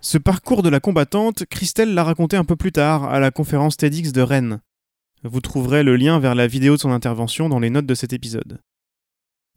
Ce 0.00 0.18
parcours 0.18 0.62
de 0.62 0.68
la 0.68 0.80
combattante, 0.80 1.44
Christelle 1.48 1.94
l'a 1.94 2.04
raconté 2.04 2.36
un 2.36 2.44
peu 2.44 2.56
plus 2.56 2.72
tard 2.72 3.04
à 3.04 3.20
la 3.20 3.30
conférence 3.30 3.76
TEDx 3.76 4.12
de 4.12 4.20
Rennes. 4.20 4.60
Vous 5.24 5.40
trouverez 5.40 5.82
le 5.84 5.96
lien 5.96 6.18
vers 6.18 6.34
la 6.34 6.46
vidéo 6.46 6.74
de 6.74 6.80
son 6.80 6.90
intervention 6.90 7.48
dans 7.48 7.60
les 7.60 7.70
notes 7.70 7.86
de 7.86 7.94
cet 7.94 8.12
épisode. 8.12 8.60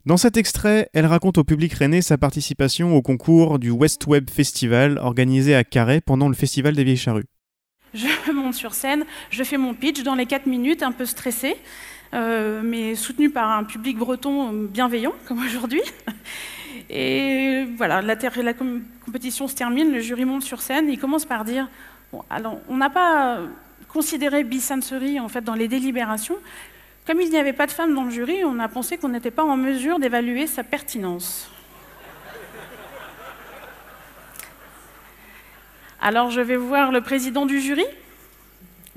Dans 0.05 0.17
cet 0.17 0.37
extrait, 0.37 0.89
elle 0.93 1.07
raconte 1.07 1.39
au 1.39 1.43
public 1.43 1.73
rennais 1.73 2.03
sa 2.03 2.19
participation 2.19 2.95
au 2.95 3.01
concours 3.01 3.57
du 3.57 3.71
West 3.71 4.05
Web 4.05 4.29
Festival 4.29 4.99
organisé 4.99 5.55
à 5.55 5.63
Carhaix 5.63 6.01
pendant 6.01 6.29
le 6.29 6.35
Festival 6.35 6.75
des 6.75 6.83
Vieilles 6.83 6.97
Charrues. 6.97 7.25
Je 7.95 8.31
monte 8.31 8.53
sur 8.53 8.75
scène, 8.75 9.05
je 9.31 9.43
fais 9.43 9.57
mon 9.57 9.73
pitch 9.73 10.03
dans 10.03 10.13
les 10.13 10.27
4 10.27 10.45
minutes, 10.45 10.83
un 10.83 10.91
peu 10.91 11.05
stressé, 11.05 11.55
euh, 12.13 12.61
mais 12.63 12.93
soutenu 12.93 13.31
par 13.31 13.49
un 13.49 13.63
public 13.63 13.97
breton 13.97 14.51
bienveillant, 14.53 15.13
comme 15.27 15.43
aujourd'hui. 15.43 15.81
Et 16.91 17.65
voilà, 17.77 18.03
la, 18.03 18.15
la 18.15 18.53
com- 18.53 18.83
compétition 19.03 19.47
se 19.47 19.55
termine, 19.55 19.91
le 19.91 20.01
jury 20.01 20.25
monte 20.25 20.43
sur 20.43 20.61
scène, 20.61 20.87
il 20.89 20.99
commence 20.99 21.25
par 21.25 21.45
dire 21.45 21.67
bon, 22.11 22.21
alors, 22.29 22.59
on 22.69 22.77
n'a 22.77 22.91
pas 22.91 23.39
considéré 23.95 24.43
Bisensory 24.43 25.21
en 25.21 25.29
fait 25.29 25.39
dans 25.39 25.53
les 25.53 25.69
délibérations. 25.69 26.35
Comme 27.07 27.21
il 27.21 27.29
n'y 27.29 27.37
avait 27.37 27.53
pas 27.53 27.65
de 27.65 27.71
femmes 27.71 27.95
dans 27.95 28.03
le 28.03 28.09
jury, 28.09 28.43
on 28.43 28.59
a 28.59 28.67
pensé 28.67 28.97
qu'on 28.97 29.07
n'était 29.07 29.31
pas 29.31 29.45
en 29.45 29.55
mesure 29.55 29.99
d'évaluer 29.99 30.47
sa 30.47 30.65
pertinence. 30.65 31.49
Alors 36.01 36.29
je 36.29 36.41
vais 36.41 36.57
voir 36.57 36.91
le 36.91 36.99
président 36.99 37.45
du 37.45 37.61
jury. 37.61 37.85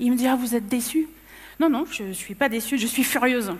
Il 0.01 0.11
me 0.11 0.17
dit 0.17 0.27
Ah, 0.27 0.35
vous 0.35 0.53
êtes 0.53 0.67
déçu 0.67 1.07
Non, 1.61 1.69
non, 1.69 1.85
je 1.89 2.03
ne 2.03 2.11
suis 2.11 2.35
pas 2.35 2.49
déçue, 2.49 2.77
je 2.77 2.87
suis 2.87 3.05
furieuse. 3.05 3.53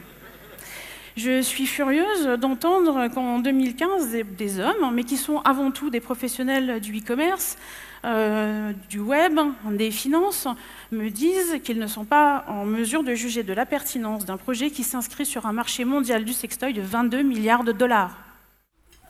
Je 1.21 1.41
suis 1.41 1.65
furieuse 1.65 2.39
d'entendre 2.39 3.09
qu'en 3.13 3.39
2015, 3.39 4.15
des, 4.37 4.59
hommes, 4.61 4.93
mais 4.93 5.03
qui 5.03 5.17
sont 5.17 5.39
avant 5.39 5.69
tout 5.69 5.89
des 5.89 5.99
professionnels 5.99 6.79
du 6.79 6.97
e-commerce, 6.97 7.57
euh, 8.05 8.71
du 8.89 8.99
web, 8.99 9.37
des 9.69 9.91
finances, 9.91 10.47
me 10.93 11.09
disent 11.09 11.59
qu'ils 11.61 11.77
ne 11.77 11.87
sont 11.87 12.05
pas 12.05 12.45
en 12.47 12.63
mesure 12.63 13.03
de 13.03 13.15
juger 13.15 13.43
de 13.43 13.51
la 13.51 13.65
pertinence 13.65 14.23
d'un 14.23 14.37
projet 14.37 14.69
qui 14.69 14.83
s'inscrit 14.83 15.25
sur 15.25 15.45
un 15.45 15.51
marché 15.51 15.83
mondial 15.83 16.23
du 16.23 16.31
sextoy 16.31 16.71
de 16.71 16.81
22 16.81 17.21
milliards 17.21 17.65
de 17.65 17.73
dollars. 17.73 18.17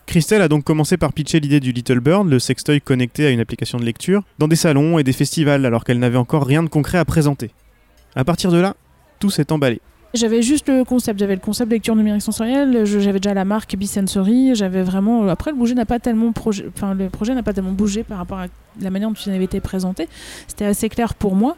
Christelle 0.08 0.42
a 0.42 0.48
donc 0.48 0.64
commencé 0.64 0.98
par 0.98 1.14
pitcher 1.14 1.40
l'idée 1.40 1.60
du 1.60 1.72
Little 1.72 2.00
Bird, 2.00 2.28
le 2.28 2.40
sextoy 2.40 2.82
connecté 2.82 3.28
à 3.28 3.30
une 3.30 3.40
application 3.40 3.78
de 3.78 3.86
lecture, 3.86 4.24
dans 4.40 4.48
des 4.48 4.56
salons 4.56 4.98
et 4.98 5.04
des 5.04 5.14
festivals 5.14 5.64
alors 5.64 5.84
qu'elle 5.84 6.00
n'avait 6.00 6.18
encore 6.18 6.48
rien 6.48 6.64
de 6.64 6.70
concret 6.70 6.98
à 6.98 7.06
présenter. 7.06 7.52
À 8.16 8.26
partir 8.26 8.52
de 8.52 8.58
là, 8.58 8.76
tout 9.20 9.30
s'est 9.30 9.52
emballé. 9.52 9.80
J'avais 10.16 10.42
juste 10.42 10.68
le 10.70 10.84
concept, 10.84 11.20
j'avais 11.20 11.36
le 11.36 11.40
concept 11.40 11.72
lecture 11.72 11.96
numérique 11.96 12.24
sensorielle, 12.24 12.84
j'avais 12.86 13.20
déjà 13.20 13.36
la 13.36 13.46
marque 13.46 13.76
Bisensory, 13.76 14.56
j'avais 14.56 14.82
vraiment. 14.82 15.24
euh, 15.24 15.30
Après, 15.30 15.52
le 15.52 15.58
projet 15.58 15.76
n'a 15.76 15.86
pas 15.86 16.00
tellement 16.00 16.32
projet, 16.32 16.66
enfin 16.76 16.96
le 16.96 17.10
projet 17.10 17.36
n'a 17.36 17.44
pas 17.44 17.54
tellement 17.54 17.74
bougé 17.74 18.02
par 18.04 18.18
rapport 18.18 18.40
à 18.40 18.48
la 18.82 18.90
manière 18.90 19.10
dont 19.10 19.16
il 19.16 19.32
avait 19.32 19.44
été 19.44 19.60
présenté. 19.60 20.10
C'était 20.48 20.66
assez 20.66 20.90
clair 20.90 21.14
pour 21.14 21.36
moi. 21.36 21.56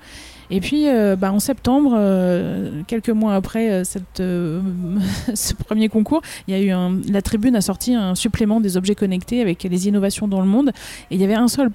Et 0.49 0.59
puis, 0.59 0.89
euh, 0.89 1.15
bah, 1.15 1.31
en 1.31 1.39
septembre, 1.39 1.93
euh, 1.95 2.81
quelques 2.87 3.09
mois 3.09 3.35
après 3.35 3.83
ce 3.85 5.53
premier 5.53 5.87
concours, 5.87 6.21
il 6.49 6.53
y 6.53 6.57
a 6.57 6.61
eu 6.61 7.01
la 7.09 7.21
Tribune 7.21 7.55
a 7.55 7.61
sorti 7.61 7.95
un 7.95 8.15
supplément 8.15 8.59
des 8.59 8.75
objets 8.75 8.95
connectés 8.95 9.39
avec 9.39 9.63
les 9.63 9.87
innovations 9.87 10.27
dans 10.27 10.41
le 10.41 10.47
monde. 10.47 10.73
Et 11.09 11.15
il 11.15 11.21
y 11.21 11.23
avait 11.23 11.35
un 11.35 11.47
seul 11.47 11.71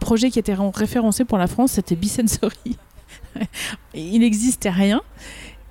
projet 0.00 0.30
qui 0.30 0.40
était 0.40 0.56
référencé 0.74 1.24
pour 1.24 1.38
la 1.38 1.46
France, 1.46 1.72
c'était 1.72 1.94
Bisensory. 1.94 2.76
il 3.94 4.18
n'existait 4.18 4.70
rien. 4.70 5.00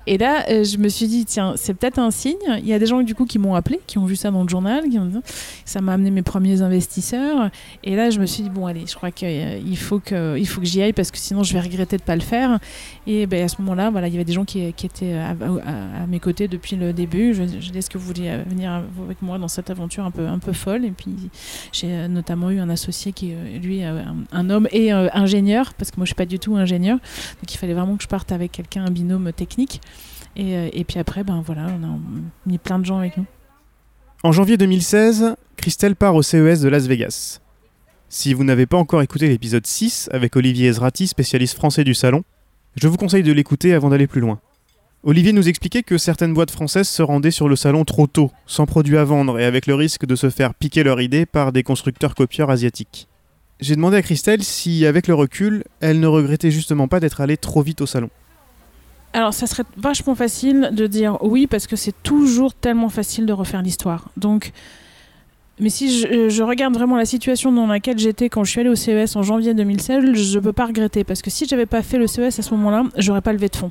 Et 0.06 0.18
là, 0.18 0.44
euh, 0.50 0.64
je 0.64 0.76
me 0.78 0.88
suis 0.88 1.06
dit, 1.06 1.24
tiens, 1.24 1.54
c'est 1.56 1.74
peut-être 1.74 1.98
un 1.98 2.10
signe. 2.10 2.34
Il 2.58 2.66
y 2.66 2.72
a 2.72 2.78
des 2.78 2.86
gens 2.86 3.00
du 3.02 3.14
coup 3.14 3.24
qui 3.24 3.38
m'ont 3.38 3.54
appelé, 3.54 3.80
qui 3.86 3.98
ont 3.98 4.04
vu 4.04 4.16
ça 4.16 4.30
dans 4.30 4.42
le 4.42 4.48
journal, 4.48 4.88
qui 4.88 4.98
ont 4.98 5.06
dit, 5.06 5.18
ça 5.64 5.80
m'a 5.80 5.94
amené 5.94 6.10
mes 6.10 6.22
premiers 6.22 6.60
investisseurs. 6.62 7.50
Et 7.82 7.96
là, 7.96 8.10
je 8.10 8.20
me 8.20 8.26
suis 8.26 8.42
dit, 8.42 8.50
bon, 8.50 8.66
allez, 8.66 8.84
je 8.86 8.94
crois 8.94 9.10
qu'il 9.10 9.76
faut 9.78 10.00
que, 10.00 10.36
il 10.38 10.46
faut 10.46 10.60
que 10.60 10.66
j'y 10.66 10.82
aille 10.82 10.92
parce 10.92 11.10
que 11.10 11.18
sinon, 11.18 11.42
je 11.42 11.52
vais 11.54 11.60
regretter 11.60 11.96
de 11.96 12.02
pas 12.02 12.16
le 12.16 12.22
faire. 12.22 12.58
Et 13.06 13.26
ben, 13.26 13.44
à 13.44 13.48
ce 13.48 13.60
moment-là, 13.62 13.90
voilà, 13.90 14.08
il 14.08 14.12
y 14.12 14.16
avait 14.16 14.24
des 14.24 14.32
gens 14.32 14.44
qui, 14.44 14.60
étaient 14.62 15.14
à, 15.14 15.30
à- 15.30 16.06
mes 16.06 16.20
côtés 16.20 16.48
depuis 16.48 16.76
le 16.76 16.92
début. 16.92 17.32
Je, 17.34 17.44
je 17.60 17.72
est-ce 17.72 17.88
que 17.90 17.98
vous 17.98 18.06
voulez 18.06 18.28
euh, 18.28 18.42
venir 18.46 18.82
avec 19.04 19.20
moi 19.22 19.38
dans 19.38 19.48
cette 19.48 19.70
aventure 19.70 20.04
un 20.04 20.10
peu, 20.10 20.26
un 20.26 20.38
peu 20.38 20.52
folle 20.52 20.84
Et 20.84 20.90
puis, 20.90 21.14
j'ai 21.72 21.88
euh, 21.90 22.08
notamment 22.08 22.50
eu 22.50 22.58
un 22.60 22.68
associé 22.68 23.12
qui, 23.12 23.32
euh, 23.32 23.58
lui, 23.58 23.82
euh, 23.84 24.02
un, 24.02 24.16
un 24.38 24.50
homme 24.50 24.68
et 24.70 24.92
euh, 24.92 25.08
ingénieur, 25.14 25.72
parce 25.74 25.90
que 25.90 25.96
moi, 25.96 26.04
je 26.04 26.08
suis 26.08 26.14
pas 26.14 26.26
du 26.26 26.38
tout 26.38 26.56
ingénieur. 26.56 26.98
Donc, 26.98 27.52
il 27.52 27.56
fallait 27.56 27.74
vraiment 27.74 27.96
que 27.96 28.02
je 28.02 28.08
parte 28.08 28.32
avec 28.32 28.52
quelqu'un, 28.52 28.84
un 28.84 28.90
binôme 28.90 29.32
technique. 29.32 29.80
Et, 30.36 30.56
euh, 30.56 30.68
et 30.72 30.84
puis 30.84 30.98
après, 30.98 31.24
ben 31.24 31.42
voilà, 31.44 31.66
on 31.68 31.84
a 31.84 31.98
mis 32.46 32.58
plein 32.58 32.78
de 32.78 32.84
gens 32.84 32.98
avec 32.98 33.16
nous. 33.16 33.26
En 34.22 34.32
janvier 34.32 34.56
2016, 34.56 35.36
Christelle 35.56 35.96
part 35.96 36.14
au 36.14 36.22
CES 36.22 36.60
de 36.60 36.68
Las 36.68 36.86
Vegas. 36.86 37.40
Si 38.08 38.32
vous 38.32 38.44
n'avez 38.44 38.66
pas 38.66 38.76
encore 38.76 39.02
écouté 39.02 39.28
l'épisode 39.28 39.66
6 39.66 40.08
avec 40.12 40.36
Olivier 40.36 40.68
Ezrati, 40.68 41.06
spécialiste 41.06 41.56
français 41.56 41.84
du 41.84 41.94
salon, 41.94 42.22
je 42.76 42.88
vous 42.88 42.96
conseille 42.96 43.22
de 43.22 43.32
l'écouter 43.32 43.74
avant 43.74 43.90
d'aller 43.90 44.06
plus 44.06 44.20
loin. 44.20 44.40
Olivier 45.02 45.32
nous 45.32 45.48
expliquait 45.48 45.82
que 45.82 45.98
certaines 45.98 46.32
boîtes 46.32 46.50
françaises 46.50 46.88
se 46.88 47.02
rendaient 47.02 47.30
sur 47.30 47.48
le 47.48 47.56
salon 47.56 47.84
trop 47.84 48.06
tôt, 48.06 48.30
sans 48.46 48.64
produits 48.64 48.96
à 48.96 49.04
vendre 49.04 49.38
et 49.38 49.44
avec 49.44 49.66
le 49.66 49.74
risque 49.74 50.06
de 50.06 50.16
se 50.16 50.30
faire 50.30 50.54
piquer 50.54 50.82
leur 50.82 51.00
idée 51.00 51.26
par 51.26 51.52
des 51.52 51.62
constructeurs 51.62 52.14
copieurs 52.14 52.48
asiatiques. 52.48 53.08
J'ai 53.60 53.76
demandé 53.76 53.98
à 53.98 54.02
Christelle 54.02 54.42
si, 54.42 54.86
avec 54.86 55.06
le 55.06 55.14
recul, 55.14 55.64
elle 55.80 56.00
ne 56.00 56.06
regrettait 56.06 56.50
justement 56.50 56.88
pas 56.88 57.00
d'être 57.00 57.20
allée 57.20 57.36
trop 57.36 57.62
vite 57.62 57.82
au 57.82 57.86
salon. 57.86 58.08
Alors, 59.14 59.32
ça 59.32 59.46
serait 59.46 59.62
vachement 59.76 60.16
facile 60.16 60.70
de 60.72 60.88
dire 60.88 61.18
oui, 61.22 61.46
parce 61.46 61.68
que 61.68 61.76
c'est 61.76 61.94
toujours 62.02 62.52
tellement 62.52 62.88
facile 62.88 63.26
de 63.26 63.32
refaire 63.32 63.62
l'histoire. 63.62 64.10
Donc, 64.16 64.50
mais 65.60 65.68
si 65.68 66.00
je, 66.00 66.28
je 66.28 66.42
regarde 66.42 66.74
vraiment 66.74 66.96
la 66.96 67.04
situation 67.04 67.52
dans 67.52 67.68
laquelle 67.68 67.96
j'étais 67.96 68.28
quand 68.28 68.42
je 68.42 68.50
suis 68.50 68.60
allée 68.60 68.70
au 68.70 68.74
CES 68.74 69.14
en 69.14 69.22
janvier 69.22 69.54
2016, 69.54 70.14
je 70.14 70.38
peux 70.40 70.52
pas 70.52 70.66
regretter, 70.66 71.04
parce 71.04 71.22
que 71.22 71.30
si 71.30 71.46
j'avais 71.46 71.64
pas 71.64 71.82
fait 71.82 71.96
le 71.96 72.08
CES 72.08 72.40
à 72.40 72.42
ce 72.42 72.50
moment-là, 72.54 72.82
j'aurais 72.96 73.20
pas 73.20 73.32
levé 73.32 73.48
de 73.48 73.54
fonds. 73.54 73.70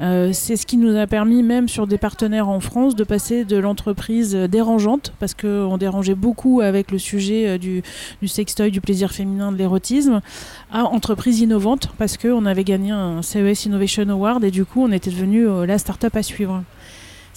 Euh, 0.00 0.30
c'est 0.32 0.56
ce 0.56 0.66
qui 0.66 0.76
nous 0.76 0.96
a 0.96 1.06
permis, 1.06 1.42
même 1.42 1.68
sur 1.68 1.86
des 1.86 1.96
partenaires 1.96 2.48
en 2.48 2.60
France, 2.60 2.94
de 2.94 3.04
passer 3.04 3.44
de 3.44 3.56
l'entreprise 3.56 4.34
dérangeante, 4.34 5.12
parce 5.18 5.34
qu'on 5.34 5.78
dérangeait 5.78 6.14
beaucoup 6.14 6.60
avec 6.60 6.90
le 6.90 6.98
sujet 6.98 7.48
euh, 7.48 7.58
du, 7.58 7.82
du 8.20 8.28
sextoy, 8.28 8.70
du 8.70 8.80
plaisir 8.80 9.10
féminin, 9.10 9.52
de 9.52 9.56
l'érotisme, 9.56 10.20
à 10.70 10.84
entreprise 10.84 11.40
innovante, 11.40 11.88
parce 11.98 12.18
qu'on 12.18 12.44
avait 12.44 12.64
gagné 12.64 12.90
un 12.90 13.22
CES 13.22 13.66
Innovation 13.66 14.08
Award 14.08 14.44
et 14.44 14.50
du 14.50 14.64
coup, 14.64 14.82
on 14.82 14.92
était 14.92 15.10
devenu 15.10 15.48
euh, 15.48 15.64
la 15.64 15.78
start-up 15.78 16.14
à 16.14 16.22
suivre. 16.22 16.62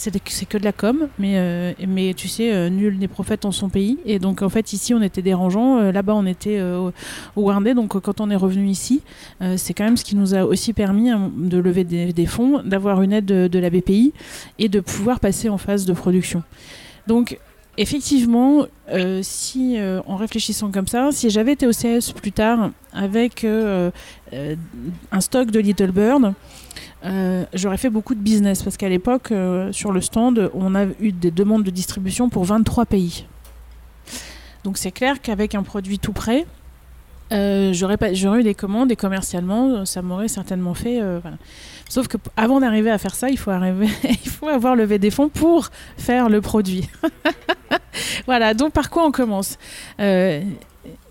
C'est 0.02 0.46
que 0.46 0.58
de 0.58 0.64
la 0.64 0.72
com, 0.72 1.10
mais, 1.20 1.34
euh, 1.36 1.74
tu 2.16 2.30
sais, 2.30 2.54
euh, 2.54 2.70
nul 2.70 2.98
n'est 3.00 3.10
prophète 3.10 3.44
en 3.44 3.52
son 3.52 3.68
pays. 3.68 3.98
Et 4.06 4.18
donc, 4.18 4.42
en 4.42 4.48
fait, 4.48 4.72
ici, 4.72 4.94
on 4.94 5.02
était 5.02 5.22
dérangeants. 5.22 5.80
euh, 5.80 5.92
Là-bas, 5.92 6.16
on 6.16 6.26
était 6.26 6.62
au 6.62 6.94
Warndé. 7.36 7.74
Donc, 7.74 8.00
quand 8.00 8.22
on 8.22 8.30
est 8.30 8.36
revenu 8.38 8.70
ici, 8.70 9.02
c'est 9.58 9.74
quand 9.74 9.84
même 9.84 9.98
ce 9.98 10.06
qui 10.06 10.16
nous 10.16 10.36
a 10.36 10.46
aussi 10.46 10.72
permis 10.72 11.10
hein, 11.10 11.30
de 11.36 11.58
lever 11.58 11.84
des, 11.84 12.14
des 12.14 12.26
fonds, 12.26 12.62
d'avoir 12.64 13.02
une 13.02 13.12
aide 13.12 13.26
de, 13.26 13.50
de 13.50 13.60
la 13.60 13.70
BPI 13.70 14.14
et 14.58 14.70
de 14.70 14.80
pouvoir 14.80 15.20
passer 15.20 15.50
en 15.50 15.58
phase 15.58 15.86
de 15.86 15.92
production. 15.92 16.44
Donc, 17.08 17.38
effectivement, 17.80 18.66
euh, 18.90 19.22
si 19.24 19.80
euh, 19.80 20.02
en 20.06 20.18
réfléchissant 20.18 20.70
comme 20.70 20.88
ça, 20.88 21.10
si 21.12 21.30
j'avais 21.30 21.54
été 21.54 21.66
au 21.66 21.72
CS 21.72 22.12
plus 22.14 22.34
tard 22.34 22.72
avec 22.92 23.46
euh, 23.46 23.90
un 25.12 25.22
stock 25.22 25.50
de 25.50 25.60
Little 25.60 25.92
Bird, 25.92 26.34
j'aurais 27.54 27.78
fait 27.78 27.90
beaucoup 27.90 28.16
de 28.16 28.20
business 28.20 28.62
parce 28.62 28.76
qu'à 28.76 28.90
l'époque, 28.90 29.34
sur 29.72 29.92
le 29.92 30.02
stand, 30.02 30.52
on 30.54 30.76
a 30.76 30.86
eu 31.00 31.14
des 31.14 31.32
demandes 31.32 31.64
de 31.64 31.72
distribution 31.72 32.30
pour 32.30 32.44
23 32.44 32.86
pays. 32.86 33.26
Donc 34.66 34.78
c'est 34.78 34.92
clair 34.92 35.22
qu'avec 35.22 35.56
un 35.56 35.64
produit 35.64 36.00
tout 36.00 36.12
prêt, 36.12 36.46
euh, 37.32 37.74
j'aurais 37.74 37.98
eu 38.40 38.44
des 38.44 38.56
commandes 38.56 38.92
et 38.92 38.96
commercialement, 38.96 39.86
ça 39.86 40.02
m'aurait 40.02 40.28
certainement 40.28 40.74
fait. 40.74 41.02
euh. 41.02 41.20
Sauf 41.90 42.08
que 42.08 42.18
avant 42.38 42.60
d'arriver 42.60 42.92
à 42.92 43.00
faire 43.00 43.16
ça, 43.16 43.30
il 43.30 43.38
faut 43.38 43.50
arriver, 43.50 43.88
il 44.04 44.30
faut 44.30 44.48
avoir 44.48 44.76
levé 44.76 45.00
des 45.00 45.10
fonds 45.10 45.28
pour 45.28 45.70
faire 45.98 46.30
le 46.30 46.40
produit. 46.40 46.88
voilà. 48.28 48.54
Donc 48.54 48.74
par 48.74 48.92
quoi 48.92 49.06
on 49.06 49.12
commence? 49.12 49.58
Euh, 50.00 50.42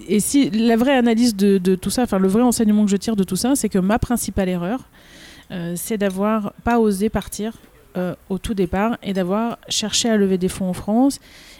Et 0.08 0.20
si 0.20 0.50
la 0.50 0.76
vraie 0.76 0.96
analyse 0.96 1.34
de, 1.34 1.75
tout 1.75 1.90
ça, 1.90 2.04
enfin 2.04 2.18
le 2.18 2.28
vrai 2.28 2.42
enseignement 2.42 2.84
que 2.84 2.90
je 2.92 2.96
tire 2.96 3.16
de 3.16 3.25
tout 3.25 3.37
ça, 3.37 3.56
c'est 3.56 3.68
que 3.68 3.78
ma 3.78 3.98
principale 3.98 4.48
erreur, 4.48 4.80
euh, 5.50 5.75
c'est 5.76 5.98
d'avoir 5.98 6.52
pas 6.62 6.78
osé 6.78 7.08
partir 7.08 7.54
euh, 7.96 8.14
au 8.28 8.38
tout 8.38 8.54
départ 8.54 8.98
et 9.02 9.12
d'avoir 9.12 9.58
cherché 9.68 10.08
à 10.08 10.16
lever 10.16 10.38
des 10.38 10.48
fonds 10.48 10.68
en 10.68 10.75
France 10.75 11.18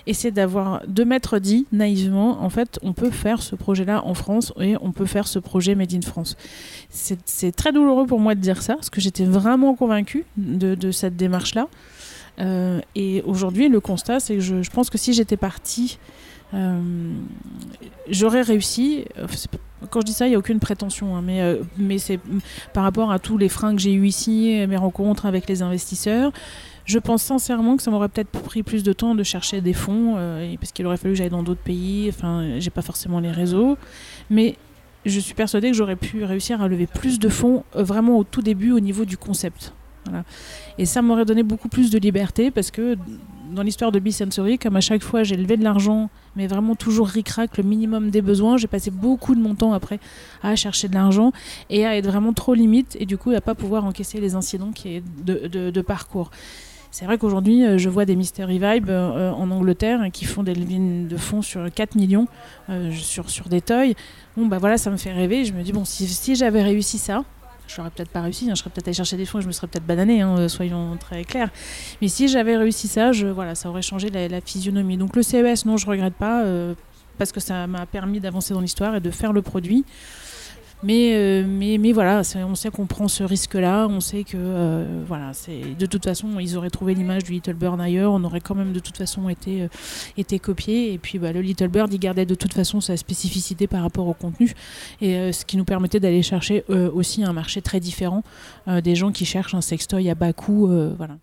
et 0.09 0.15
c'est 0.15 0.31
d'avoir 0.31 0.83
de 0.89 1.05
m'être 1.05 1.39
dit 1.39 1.67
naïvement 1.71 2.43
en 2.43 2.51
fait 2.51 2.79
on 2.83 2.93
peut 2.93 3.11
faire 3.11 3.43
ce 3.43 3.55
projet 3.55 3.85
là 3.85 4.05
en 4.05 4.15
France 4.15 4.53
et 4.59 4.75
on 4.81 4.91
peut 4.91 5.07
faire 5.07 5.29
ce 5.29 5.39
projet 5.39 5.75
made 5.75 5.95
in 5.95 6.01
France 6.01 6.37
c'est 6.91 7.55
très 7.55 7.73
douloureux 7.73 8.07
pour 8.07 8.19
moi 8.19 8.35
de 8.35 8.41
dire 8.41 8.63
ça 8.63 8.75
parce 8.75 8.91
que 8.91 9.01
j'étais 9.01 9.25
vraiment 9.25 9.75
convaincue 9.75 10.25
de, 10.37 10.91
cette 10.91 11.17
démarche 11.17 11.55
là 11.55 11.69
et 12.95 13.23
aujourd'hui 13.27 13.69
le 13.69 13.81
constat 13.81 14.19
c'est 14.19 14.37
que 14.37 14.41
je, 14.41 14.71
pense 14.71 14.91
que 14.91 14.99
si 14.99 15.13
j'étais 15.13 15.37
partie 15.37 15.99
euh, 16.55 16.81
j'aurais 18.09 18.43
réussi. 18.43 19.05
Euh, 19.19 19.27
Quand 19.91 20.01
je 20.01 20.07
dis 20.07 20.13
ça, 20.13 20.27
il 20.27 20.31
n'y 20.31 20.35
a 20.35 20.39
aucune 20.39 20.59
prétention, 20.59 21.17
hein, 21.17 21.23
mais, 21.25 21.41
euh, 21.41 21.63
mais 21.77 21.99
c'est 21.99 22.19
par 22.73 22.83
rapport 22.83 23.13
à 23.13 23.19
tous 23.19 23.39
les 23.39 23.49
freins 23.49 23.77
que 23.77 23.81
j'ai 23.81 23.93
eu 23.93 24.07
ici, 24.07 24.65
mes 24.69 24.77
rencontres 24.77 25.27
avec 25.27 25.49
les 25.49 25.63
investisseurs. 25.63 26.33
Je 26.89 26.99
pense 26.99 27.23
sincèrement 27.23 27.77
que 27.77 27.83
ça 27.83 27.91
m'aurait 27.91 28.09
peut-être 28.09 28.31
pris 28.31 28.63
plus 28.63 28.83
de 28.83 28.95
temps 28.95 29.15
de 29.15 29.23
chercher 29.23 29.61
des 29.61 29.75
fonds, 29.75 30.15
euh, 30.17 30.55
parce 30.59 30.73
qu'il 30.73 30.87
aurait 30.87 30.97
fallu 30.97 31.13
que 31.13 31.19
j'aille 31.19 31.29
dans 31.29 31.43
d'autres 31.43 31.61
pays. 31.61 32.09
Enfin, 32.09 32.59
j'ai 32.59 32.71
pas 32.71 32.81
forcément 32.81 33.21
les 33.21 33.31
réseaux, 33.31 33.77
mais 34.31 34.57
je 35.05 35.21
suis 35.21 35.35
persuadée 35.35 35.71
que 35.71 35.77
j'aurais 35.77 35.97
pu 35.97 36.25
réussir 36.25 36.63
à 36.63 36.67
lever 36.67 36.87
plus 36.87 37.19
de 37.19 37.29
fonds 37.29 37.63
euh, 37.77 37.83
vraiment 37.83 38.17
au 38.17 38.25
tout 38.25 38.41
début 38.41 38.73
au 38.73 38.81
niveau 38.81 39.05
du 39.05 39.19
concept. 39.19 39.75
Et 40.79 40.87
ça 40.87 41.03
m'aurait 41.03 41.27
donné 41.27 41.43
beaucoup 41.43 41.69
plus 41.69 41.91
de 41.91 41.99
liberté 41.99 42.51
parce 42.51 42.71
que 42.71 42.97
dans 43.53 43.63
l'histoire 43.63 43.93
de 43.93 43.99
B-Sensory, 43.99 44.59
comme 44.59 44.75
à 44.75 44.81
chaque 44.81 45.03
fois 45.03 45.23
j'ai 45.23 45.37
levé 45.37 45.59
de 45.59 45.65
l'argent, 45.65 46.09
mais 46.35 46.47
vraiment 46.47 46.75
toujours 46.75 47.09
ric-rac, 47.09 47.59
le 47.59 47.63
minimum 47.63 48.09
des 48.09 48.23
besoins, 48.23 48.57
j'ai 48.57 48.69
passé 48.69 48.91
beaucoup 48.91 49.35
de 49.35 49.41
mon 49.41 49.55
temps 49.55 49.75
après 49.75 50.01
à 50.43 50.57
chercher 50.57 50.89
de 50.89 50.95
l'argent 50.95 51.33
et 51.69 51.85
à 51.85 51.95
être 51.99 52.07
vraiment 52.07 52.33
trop 52.33 52.55
limite 52.55 52.97
et 52.99 53.05
du 53.05 53.19
coup 53.19 53.33
à 53.33 53.43
pas 53.43 53.55
pouvoir 53.55 53.85
encaisser 53.85 54.19
les 54.19 54.35
incidents 54.35 54.73
qui 54.73 55.03
de 55.03 55.81
parcours. 55.83 56.31
C'est 56.91 57.05
vrai 57.05 57.19
qu'aujourd'hui, 57.19 57.65
euh, 57.65 57.79
je 57.79 57.89
vois 57.89 58.05
des 58.05 58.17
Mystery 58.17 58.59
Vibe 58.59 58.89
euh, 58.89 59.31
en 59.31 59.51
Angleterre 59.51 60.07
qui 60.13 60.25
font 60.25 60.43
des 60.43 60.55
levées 60.55 60.79
de 61.07 61.17
fonds 61.17 61.43
sur 61.43 61.71
4 61.73 61.97
millions 61.97 62.27
euh, 62.71 62.91
sur, 62.93 63.29
sur 63.29 63.49
des 63.49 63.61
toys. 63.61 63.95
Bon, 64.37 64.47
bah 64.47 64.59
voilà, 64.59 64.79
ça 64.79 64.91
me 64.91 64.97
fait 64.97 65.13
rêver. 65.13 65.45
Je 65.45 65.53
me 65.53 65.63
dis, 65.63 65.73
bon, 65.73 65.85
si, 65.85 66.35
j'avais 66.35 66.63
réussi 66.63 66.99
ça, 66.99 67.25
je 67.67 67.77
n'aurais 67.77 67.91
peut-être 67.91 68.11
pas 68.11 68.23
réussi, 68.23 68.47
hein, 68.51 68.55
je 68.55 68.61
serais 68.61 68.71
peut-être 68.71 68.89
allé 68.89 68.95
chercher 68.95 69.19
des 69.19 69.27
fonds 69.27 69.41
et 69.41 69.43
je 69.43 69.47
me 69.47 69.53
serais 69.53 69.67
peut-être 69.67 69.87
banané, 69.87 70.23
hein, 70.23 70.49
soyons 70.49 70.97
très 70.97 71.25
clairs. 71.25 71.51
Mais 72.01 72.09
si 72.09 72.27
j'avais 72.27 72.57
réussi 72.57 72.89
ça, 72.89 73.11
voilà, 73.35 73.55
ça 73.55 73.69
aurait 73.69 73.83
changé 73.83 74.09
la, 74.09 74.41
physionomie. 74.41 74.97
Donc 74.97 75.15
le 75.15 75.23
CES, 75.23 75.67
non, 75.67 75.77
je 75.77 75.87
regrette 75.87 76.15
pas, 76.15 76.45
parce 77.19 77.33
que 77.33 77.41
ça 77.41 77.67
m'a 77.67 77.85
permis 77.85 78.21
d'avancer 78.21 78.55
dans 78.55 78.61
l'histoire 78.61 78.97
et 78.97 79.01
de 79.01 79.11
faire 79.11 79.35
le 79.35 79.43
produit. 79.43 79.85
Mais, 80.85 81.13
euh, 81.15 81.45
mais, 81.47 81.93
voilà, 81.93 82.23
on 82.37 82.55
sait 82.55 82.71
qu'on 82.71 82.87
prend 82.87 83.09
ce 83.09 83.25
risque-là, 83.25 83.89
on 83.89 84.01
sait 84.01 84.23
que 84.23 84.37
euh, 84.37 85.03
voilà, 85.07 85.33
c'est 85.33 85.77
de 85.77 85.87
toute 85.87 86.05
façon, 86.05 86.39
ils 86.39 86.57
auraient 86.57 86.71
trouvé 86.71 86.95
l'image 86.95 87.25
du 87.25 87.33
Little 87.33 87.55
Bird 87.55 87.81
ailleurs, 87.81 88.13
on 88.13 88.23
aurait 88.23 88.41
quand 88.41 88.55
même 88.55 88.73
de 88.73 88.79
toute 88.79 88.97
façon 88.97 89.29
été, 89.29 89.63
euh, 89.63 89.69
été 90.17 90.39
copié. 90.39 90.93
Et 90.93 90.99
puis 90.99 91.19
bah, 91.19 91.33
le 91.33 91.41
Little 91.41 91.69
Bird, 91.69 91.93
il 91.93 91.99
gardait 91.99 92.27
de 92.27 92.35
toute 92.37 92.55
façon 92.55 92.81
sa 92.81 92.97
spécificité 92.97 93.67
par 93.67 93.83
rapport 93.83 94.07
au 94.07 94.15
contenu, 94.15 94.53
et 95.01 95.33
ce 95.33 95.45
qui 95.45 95.57
nous 95.57 95.65
permettait 95.65 95.99
d'aller 95.99 96.23
chercher 96.23 96.65
aussi 96.69 97.25
un 97.25 97.33
marché 97.33 97.61
très 97.61 97.81
différent, 97.81 98.23
des 98.67 98.95
gens 98.95 99.11
qui 99.11 99.25
cherchent 99.25 99.55
un 99.55 99.61
sextoy 99.61 100.09
à 100.11 100.15
bas 100.15 100.33
coût. 100.33 100.69
voilà. 100.97 101.19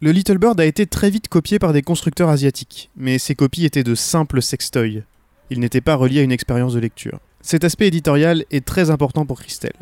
Le 0.00 0.12
Little 0.12 0.38
Bird 0.38 0.58
a 0.60 0.64
été 0.64 0.86
très 0.86 1.10
vite 1.10 1.28
copié 1.28 1.58
par 1.58 1.72
des 1.72 1.82
constructeurs 1.82 2.28
asiatiques, 2.28 2.90
mais 2.96 3.18
ces 3.18 3.34
copies 3.34 3.64
étaient 3.64 3.84
de 3.84 3.94
simples 3.94 4.42
sextoys. 4.42 5.02
Ils 5.50 5.60
n'étaient 5.60 5.80
pas 5.80 5.94
reliés 5.94 6.20
à 6.20 6.22
une 6.22 6.32
expérience 6.32 6.74
de 6.74 6.80
lecture. 6.80 7.20
Cet 7.40 7.64
aspect 7.64 7.88
éditorial 7.88 8.44
est 8.50 8.64
très 8.64 8.90
important 8.90 9.24
pour 9.24 9.40
Christelle. 9.40 9.72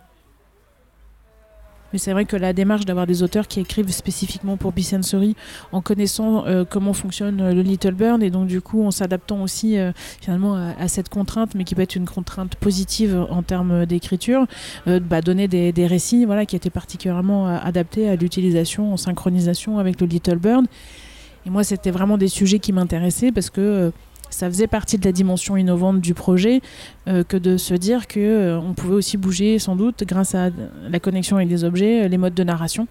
Mais 1.92 1.98
c'est 1.98 2.12
vrai 2.12 2.24
que 2.26 2.36
la 2.36 2.52
démarche 2.52 2.84
d'avoir 2.84 3.06
des 3.06 3.22
auteurs 3.22 3.48
qui 3.48 3.60
écrivent 3.60 3.90
spécifiquement 3.90 4.56
pour 4.56 4.72
Bisensory 4.72 5.36
en 5.72 5.80
connaissant 5.80 6.46
euh, 6.46 6.64
comment 6.68 6.92
fonctionne 6.92 7.40
euh, 7.40 7.54
le 7.54 7.62
Little 7.62 7.94
Bird 7.94 8.22
et 8.22 8.30
donc 8.30 8.46
du 8.46 8.60
coup 8.60 8.84
en 8.84 8.90
s'adaptant 8.90 9.42
aussi 9.42 9.78
euh, 9.78 9.92
finalement 10.20 10.54
à, 10.54 10.88
cette 10.88 11.08
contrainte 11.08 11.54
mais 11.54 11.64
qui 11.64 11.74
peut 11.74 11.82
être 11.82 11.96
une 11.96 12.06
contrainte 12.06 12.56
positive 12.56 13.26
en 13.30 13.42
termes 13.42 13.86
d'écriture, 13.86 14.46
bah, 14.86 15.20
donner 15.20 15.48
des, 15.48 15.72
des 15.72 15.86
récits 15.86 16.24
voilà, 16.24 16.46
qui 16.46 16.56
étaient 16.56 16.70
particulièrement 16.70 17.46
adaptés 17.46 18.08
à 18.08 18.16
l'utilisation 18.16 18.92
en 18.92 18.96
synchronisation 18.96 19.78
avec 19.78 20.00
le 20.00 20.06
Little 20.06 20.38
Bird. 20.38 20.66
Et 21.46 21.50
moi 21.50 21.64
c'était 21.64 21.90
vraiment 21.90 22.18
des 22.18 22.28
sujets 22.28 22.58
qui 22.58 22.72
m'intéressaient 22.72 23.32
parce 23.32 23.50
que 23.50 23.92
ça 24.30 24.48
faisait 24.48 24.66
partie 24.66 24.98
de 24.98 25.04
la 25.04 25.12
dimension 25.12 25.56
innovante 25.56 26.00
du 26.00 26.14
projet 26.14 26.60
euh, 27.08 27.24
que 27.24 27.36
de 27.36 27.56
se 27.56 27.74
dire 27.74 28.06
que 28.06 28.20
euh, 28.20 28.58
on 28.58 28.74
pouvait 28.74 28.94
aussi 28.94 29.16
bouger 29.16 29.58
sans 29.58 29.76
doute 29.76 30.04
grâce 30.06 30.34
à 30.34 30.50
la 30.88 31.00
connexion 31.00 31.36
avec 31.36 31.48
des 31.48 31.64
objets, 31.64 32.04
euh, 32.04 32.08
les 32.08 32.18
modes 32.18 32.34
de 32.34 32.44
narration 32.44 32.86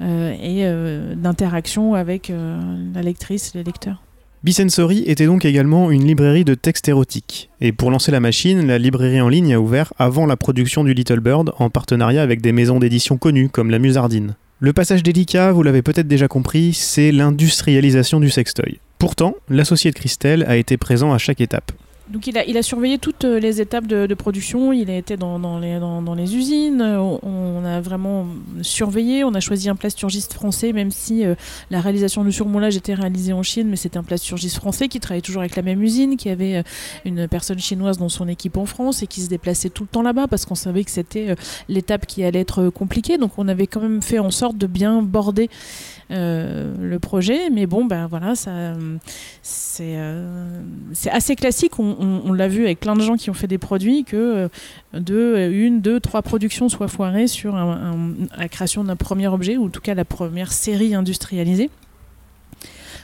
et 0.00 0.64
d'interaction 1.16 1.94
avec 1.94 2.32
la 2.94 3.02
lectrice, 3.02 3.54
le 3.54 3.62
lecteur. 3.62 4.02
Bisensory 4.42 5.04
était 5.06 5.26
donc 5.26 5.44
également 5.44 5.90
une 5.92 6.04
librairie 6.04 6.44
de 6.44 6.54
textes 6.54 6.88
érotiques. 6.88 7.50
Et 7.60 7.70
pour 7.70 7.90
lancer 7.90 8.10
la 8.10 8.18
machine, 8.18 8.66
la 8.66 8.78
librairie 8.78 9.20
en 9.20 9.28
ligne 9.28 9.54
a 9.54 9.60
ouvert 9.60 9.92
avant 9.98 10.26
la 10.26 10.36
production 10.36 10.82
du 10.82 10.94
Little 10.94 11.20
Bird 11.20 11.52
en 11.58 11.70
partenariat 11.70 12.22
avec 12.22 12.40
des 12.40 12.50
maisons 12.50 12.80
d'édition 12.80 13.16
connues 13.16 13.48
comme 13.48 13.70
la 13.70 13.78
Musardine. 13.78 14.34
Le 14.58 14.72
passage 14.72 15.02
délicat, 15.02 15.52
vous 15.52 15.62
l'avez 15.62 15.82
peut-être 15.82 16.08
déjà 16.08 16.28
compris, 16.28 16.72
c'est 16.72 17.12
l'industrialisation 17.12 18.20
du 18.20 18.30
sextoy. 18.30 18.80
Pourtant, 19.02 19.34
l'associé 19.48 19.90
de 19.90 19.96
Christelle 19.96 20.44
a 20.46 20.56
été 20.56 20.76
présent 20.76 21.12
à 21.12 21.18
chaque 21.18 21.40
étape. 21.40 21.72
Donc 22.08 22.28
il 22.28 22.38
a, 22.38 22.44
il 22.44 22.56
a 22.56 22.62
surveillé 22.62 22.98
toutes 22.98 23.24
euh, 23.24 23.40
les 23.40 23.60
étapes 23.60 23.86
de, 23.86 24.14
production, 24.14 24.72
il 24.72 24.90
a 24.90 24.96
été 24.96 25.16
dans, 25.16 25.58
les, 25.58 26.36
usines, 26.36 26.80
euh, 26.80 26.98
on, 27.00 27.64
a 27.64 27.80
vraiment 27.80 28.26
surveillé, 28.60 29.24
on 29.24 29.34
a 29.34 29.40
choisi 29.40 29.68
un 29.68 29.74
plasturgiste 29.74 30.34
français, 30.34 30.72
même 30.72 30.90
si 30.90 31.24
euh, 31.24 31.34
la 31.70 31.80
réalisation 31.80 32.22
du 32.22 32.30
surmoulage 32.30 32.76
était 32.76 32.94
réalisée 32.94 33.32
en 33.32 33.42
Chine, 33.42 33.68
mais 33.68 33.76
c'était 33.76 33.96
un 33.96 34.04
plasturgiste 34.04 34.56
français 34.56 34.86
qui 34.86 35.00
travaillait 35.00 35.22
toujours 35.22 35.40
avec 35.40 35.56
la 35.56 35.62
même 35.62 35.82
usine, 35.82 36.16
qui 36.16 36.28
avait 36.28 36.62
une 37.04 37.26
personne 37.26 37.58
chinoise 37.58 37.98
dans 37.98 38.08
son 38.08 38.28
équipe 38.28 38.56
en 38.56 38.66
France 38.66 39.02
et 39.02 39.08
qui 39.08 39.20
se 39.20 39.28
déplaçait 39.28 39.70
tout 39.70 39.82
le 39.82 39.88
temps 39.88 40.02
là-bas 40.02 40.28
parce 40.28 40.44
qu'on 40.44 40.54
savait 40.54 40.84
que 40.84 40.92
c'était 40.92 41.34
l'étape 41.68 42.06
qui 42.06 42.22
allait 42.22 42.40
être 42.40 42.68
compliquée. 42.68 43.18
Donc 43.18 43.32
on 43.38 43.48
avait 43.48 43.66
quand 43.66 43.80
même 43.80 44.02
fait 44.02 44.18
en 44.18 44.30
sorte 44.30 44.58
de 44.58 44.66
bien 44.66 45.02
border 45.02 45.48
euh, 46.12 46.74
le 46.78 46.98
projet, 46.98 47.48
mais 47.50 47.66
bon, 47.66 47.84
ben 47.84 48.06
voilà, 48.06 48.34
ça, 48.34 48.74
c'est 49.42 49.94
euh, 49.96 50.52
assez 51.10 51.36
classique. 51.36 51.78
On, 51.78 52.32
l'a 52.32 52.48
vu 52.48 52.64
avec 52.64 52.80
plein 52.80 52.94
de 52.94 53.00
gens 53.00 53.16
qui 53.16 53.30
ont 53.30 53.34
fait 53.34 53.46
des 53.46 53.58
produits 53.58 54.04
que 54.04 54.16
euh, 54.16 54.48
deux, 55.00 55.50
une, 55.50 55.80
deux, 55.80 56.00
trois 56.00 56.22
productions 56.22 56.68
soient 56.68 56.88
foirées 56.88 57.26
sur 57.26 57.54
la 57.54 58.48
création 58.48 58.84
d'un 58.84 58.96
premier 58.96 59.28
objet 59.28 59.56
ou 59.56 59.66
en 59.66 59.70
tout 59.70 59.80
cas 59.80 59.94
la 59.94 60.04
première 60.04 60.52
série 60.52 60.94
industrialisée. 60.94 61.70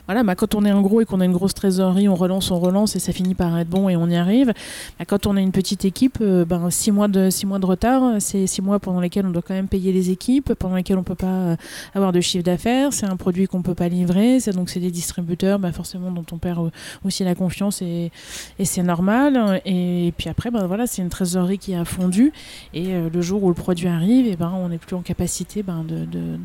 Voilà, 0.08 0.22
bah, 0.22 0.34
quand 0.34 0.54
on 0.54 0.64
est 0.64 0.70
un 0.70 0.80
gros 0.80 1.02
et 1.02 1.04
qu'on 1.04 1.20
a 1.20 1.26
une 1.26 1.34
grosse 1.34 1.52
trésorerie, 1.52 2.08
on 2.08 2.14
relance, 2.14 2.50
on 2.50 2.58
relance 2.58 2.96
et 2.96 2.98
ça 2.98 3.12
finit 3.12 3.34
par 3.34 3.58
être 3.58 3.68
bon 3.68 3.90
et 3.90 3.96
on 3.96 4.08
y 4.08 4.16
arrive. 4.16 4.54
Bah, 4.98 5.04
quand 5.06 5.26
on 5.26 5.36
a 5.36 5.40
une 5.42 5.52
petite 5.52 5.84
équipe, 5.84 6.16
euh, 6.22 6.46
ben, 6.46 6.70
six, 6.70 6.90
mois 6.92 7.08
de, 7.08 7.28
six 7.28 7.44
mois 7.44 7.58
de 7.58 7.66
retard, 7.66 8.14
c'est 8.18 8.46
six 8.46 8.62
mois 8.62 8.78
pendant 8.78 9.00
lesquels 9.00 9.26
on 9.26 9.30
doit 9.30 9.42
quand 9.42 9.52
même 9.52 9.68
payer 9.68 9.92
les 9.92 10.08
équipes, 10.08 10.54
pendant 10.54 10.76
lesquels 10.76 10.96
on 10.96 11.02
peut 11.02 11.14
pas 11.14 11.26
euh, 11.26 11.56
avoir 11.94 12.12
de 12.12 12.22
chiffre 12.22 12.42
d'affaires, 12.42 12.94
c'est 12.94 13.04
un 13.04 13.16
produit 13.16 13.48
qu'on 13.48 13.60
peut 13.60 13.74
pas 13.74 13.90
livrer, 13.90 14.38
donc 14.54 14.70
c'est 14.70 14.80
des 14.80 14.90
distributeurs 14.90 15.58
bah, 15.58 15.72
forcément 15.72 16.10
dont 16.10 16.24
on 16.32 16.38
perd 16.38 16.68
euh, 16.68 16.70
aussi 17.04 17.22
la 17.22 17.34
confiance 17.34 17.82
et, 17.82 18.10
c'est 18.64 18.82
normal. 18.82 19.60
Et, 19.66 20.14
puis 20.16 20.30
après, 20.30 20.50
ben, 20.50 20.66
voilà, 20.66 20.86
c'est 20.86 21.02
une 21.02 21.10
trésorerie 21.10 21.58
qui 21.58 21.74
a 21.74 21.84
fondu 21.84 22.32
et 22.72 22.94
le 23.12 23.20
jour 23.20 23.44
où 23.44 23.48
le 23.48 23.54
produit 23.54 23.88
arrive, 23.88 24.26
et 24.26 24.36
ben, 24.36 24.54
on 24.56 24.70
n'est 24.70 24.78
plus 24.78 24.96
en 24.96 25.02
capacité 25.02 25.62
ben, 25.62 25.84
de, 25.84 26.06
de, 26.06 26.38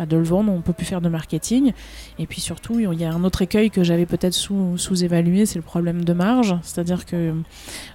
bah, 0.00 0.06
de 0.06 0.16
le 0.16 0.24
vendre, 0.24 0.50
on 0.52 0.62
peut 0.62 0.72
plus 0.72 0.84
faire 0.84 1.00
de 1.00 1.08
marketing. 1.08 1.72
Et 2.18 2.26
puis 2.26 2.40
surtout, 2.56 2.80
il 2.80 2.98
y 3.00 3.04
a 3.04 3.12
un 3.12 3.22
autre 3.22 3.42
écueil 3.42 3.70
que 3.70 3.84
j'avais 3.84 4.06
peut-être 4.06 4.32
sous, 4.32 4.78
sous-évalué, 4.78 5.44
c'est 5.44 5.58
le 5.58 5.62
problème 5.62 6.04
de 6.04 6.12
marge. 6.14 6.56
C'est-à-dire 6.62 7.04
que 7.04 7.16
euh, 7.16 7.32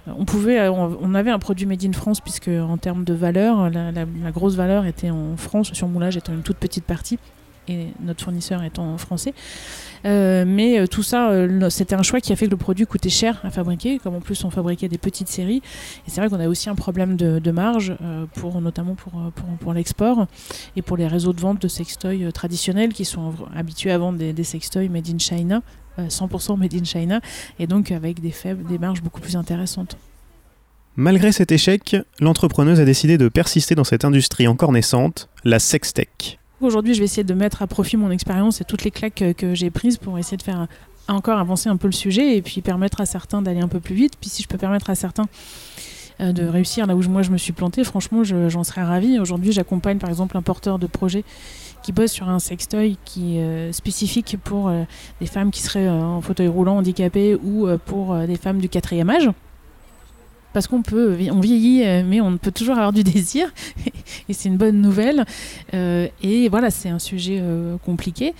on 0.06 0.24
pouvait, 0.24 0.60
euh, 0.60 0.70
on, 0.72 1.14
avait 1.14 1.30
un 1.32 1.38
produit 1.40 1.66
made 1.66 1.84
in 1.84 1.92
France 1.92 2.20
puisque 2.20 2.48
en 2.48 2.76
termes 2.76 3.02
de 3.04 3.12
valeur, 3.12 3.70
la, 3.70 3.90
la- 3.90 4.04
la 4.22 4.30
grosse 4.30 4.54
valeur 4.54 4.86
était 4.86 5.10
en 5.10 5.36
France, 5.36 5.72
sur 5.72 5.88
moulage 5.88 6.16
étant 6.16 6.32
une 6.32 6.42
toute 6.42 6.58
petite 6.58 6.84
partie 6.84 7.18
et 7.68 7.88
notre 8.00 8.22
fournisseur 8.24 8.62
étant 8.62 8.96
français. 8.98 9.34
Euh, 10.04 10.44
mais 10.46 10.78
euh, 10.78 10.86
tout 10.86 11.02
ça, 11.02 11.30
euh, 11.30 11.70
c'était 11.70 11.94
un 11.94 12.02
choix 12.02 12.20
qui 12.20 12.32
a 12.32 12.36
fait 12.36 12.46
que 12.46 12.50
le 12.50 12.56
produit 12.56 12.86
coûtait 12.86 13.08
cher 13.08 13.40
à 13.44 13.50
fabriquer, 13.50 13.98
comme 13.98 14.14
en 14.14 14.20
plus 14.20 14.44
on 14.44 14.50
fabriquait 14.50 14.88
des 14.88 14.98
petites 14.98 15.28
séries. 15.28 15.62
Et 16.06 16.10
c'est 16.10 16.20
vrai 16.20 16.28
qu'on 16.30 16.40
a 16.40 16.48
aussi 16.48 16.68
un 16.68 16.74
problème 16.74 17.16
de, 17.16 17.50
marge, 17.50 17.94
pour, 18.34 18.60
notamment 18.60 18.94
pour, 18.94 19.12
pour, 19.60 19.74
l'export 19.74 20.26
et 20.76 20.82
pour 20.82 20.96
les 20.96 21.06
réseaux 21.06 21.32
de 21.32 21.40
vente 21.40 21.60
de 21.60 21.68
sextoys 21.68 22.32
traditionnels 22.32 22.92
qui 22.92 23.04
sont 23.04 23.34
habitués 23.54 23.92
à 23.92 23.98
vendre 23.98 24.18
des, 24.18 24.32
des 24.32 24.44
sextoys 24.44 24.88
made 24.88 25.08
in 25.08 25.18
China, 25.18 25.62
euh, 25.98 26.08
100% 26.08 26.58
made 26.58 26.74
in 26.74 26.84
China, 26.84 27.20
et 27.58 27.66
donc 27.66 27.90
avec 27.90 28.20
des, 28.20 28.30
faibles, 28.30 28.64
des 28.64 28.78
marges 28.78 29.02
beaucoup 29.02 29.20
plus 29.20 29.36
intéressantes. 29.36 29.98
Malgré 30.96 31.32
cet 31.32 31.52
échec, 31.52 31.96
l'entrepreneuse 32.18 32.80
a 32.80 32.84
décidé 32.86 33.18
de 33.18 33.28
persister 33.28 33.74
dans 33.74 33.84
cette 33.84 34.04
industrie 34.04 34.48
encore 34.48 34.72
naissante, 34.72 35.28
la 35.44 35.58
sextech. 35.58 36.38
Aujourd'hui, 36.62 36.94
je 36.94 37.00
vais 37.00 37.06
essayer 37.06 37.24
de 37.24 37.34
mettre 37.34 37.62
à 37.62 37.66
profit 37.66 37.96
mon 37.96 38.10
expérience 38.10 38.60
et 38.60 38.64
toutes 38.64 38.84
les 38.84 38.90
claques 38.92 39.24
que 39.36 39.54
j'ai 39.54 39.70
prises 39.70 39.98
pour 39.98 40.18
essayer 40.18 40.36
de 40.36 40.42
faire 40.42 40.68
encore 41.08 41.38
avancer 41.38 41.68
un 41.68 41.76
peu 41.76 41.88
le 41.88 41.92
sujet 41.92 42.36
et 42.36 42.42
puis 42.42 42.60
permettre 42.60 43.00
à 43.00 43.06
certains 43.06 43.42
d'aller 43.42 43.60
un 43.60 43.68
peu 43.68 43.80
plus 43.80 43.96
vite. 43.96 44.12
Puis 44.20 44.30
si 44.30 44.42
je 44.42 44.48
peux 44.48 44.58
permettre 44.58 44.88
à 44.88 44.94
certains 44.94 45.26
euh, 46.20 46.32
de 46.32 46.44
réussir 46.46 46.86
là 46.86 46.94
où 46.94 47.02
moi 47.08 47.22
je 47.22 47.30
me 47.30 47.36
suis 47.36 47.52
plantée, 47.52 47.82
franchement, 47.82 48.22
je- 48.22 48.48
j'en 48.48 48.62
serais 48.62 48.82
ravie. 48.84 49.18
Aujourd'hui, 49.18 49.50
j'accompagne 49.50 49.98
par 49.98 50.08
exemple 50.08 50.36
un 50.36 50.42
porteur 50.42 50.78
de 50.78 50.86
projet 50.86 51.24
qui 51.82 51.90
bosse 51.90 52.12
sur 52.12 52.28
un 52.28 52.38
sextoy 52.38 52.96
qui 53.04 53.38
est 53.38 53.42
euh, 53.42 53.72
spécifique 53.72 54.36
pour 54.44 54.68
euh, 54.68 54.84
des 55.20 55.26
femmes 55.26 55.50
qui 55.50 55.62
seraient 55.62 55.88
en 55.88 56.20
fauteuil 56.20 56.46
roulant, 56.48 56.76
handicapées 56.78 57.34
ou 57.34 57.66
pour 57.86 58.14
des 58.26 58.36
femmes 58.36 58.58
du 58.58 58.68
quatrième 58.68 59.10
âge. 59.10 59.28
Parce 60.52 60.66
qu'on 60.66 60.82
peut, 60.82 61.16
on 61.30 61.40
vieillit, 61.40 61.84
euh, 61.84 62.02
mais 62.06 62.20
on 62.20 62.36
peut 62.36 62.52
toujours 62.52 62.76
avoir 62.76 62.92
du 62.92 63.02
désir, 63.04 63.52
et 64.28 64.32
c'est 64.32 64.48
une 64.48 64.56
bonne 64.56 64.80
nouvelle. 64.80 65.24
Euh, 65.74 66.08
et 66.22 66.48
voilà, 66.48 66.70
c'est 66.70 66.88
un 66.88 66.98
sujet 66.98 67.38
euh, 67.40 67.76
compliqué. 67.84 68.34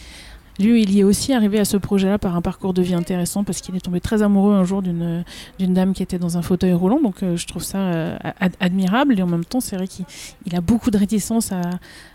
Lui, 0.59 0.83
il 0.83 0.93
y 0.93 1.01
est 1.01 1.05
aussi 1.05 1.33
arrivé 1.33 1.59
à 1.59 1.65
ce 1.65 1.79
projet-là 1.79 2.19
par 2.19 2.37
un 2.37 2.43
parcours 2.43 2.75
de 2.75 2.83
vie 2.83 2.95
intéressant 2.95 3.43
parce 3.43 3.63
qu'il 3.63 3.75
est 3.75 3.81
tombé 3.81 4.01
très 4.01 4.23
amoureux 4.23 4.55
un 4.55 4.65
jour 4.65 4.83
d'une 4.83 5.25
dame 5.59 5.95
qui 5.95 6.03
était 6.03 6.19
dans 6.19 6.37
un 6.37 6.43
fauteuil 6.43 6.75
roulant. 6.75 7.01
Donc, 7.01 7.23
euh, 7.23 7.37
je 7.37 7.47
trouve 7.47 7.63
ça 7.63 7.79
euh, 7.79 8.17
ad- 8.39 8.55
admirable. 8.61 9.19
Et 9.19 9.23
en 9.23 9.27
même 9.27 9.47
temps, 9.47 9.61
c'est 9.61 9.77
vrai 9.77 9.89
qu'il 9.89 10.05
il 10.45 10.55
a 10.55 10.61
beaucoup 10.61 10.91
de 10.91 10.99
réticence 10.99 11.53
à, 11.53 11.63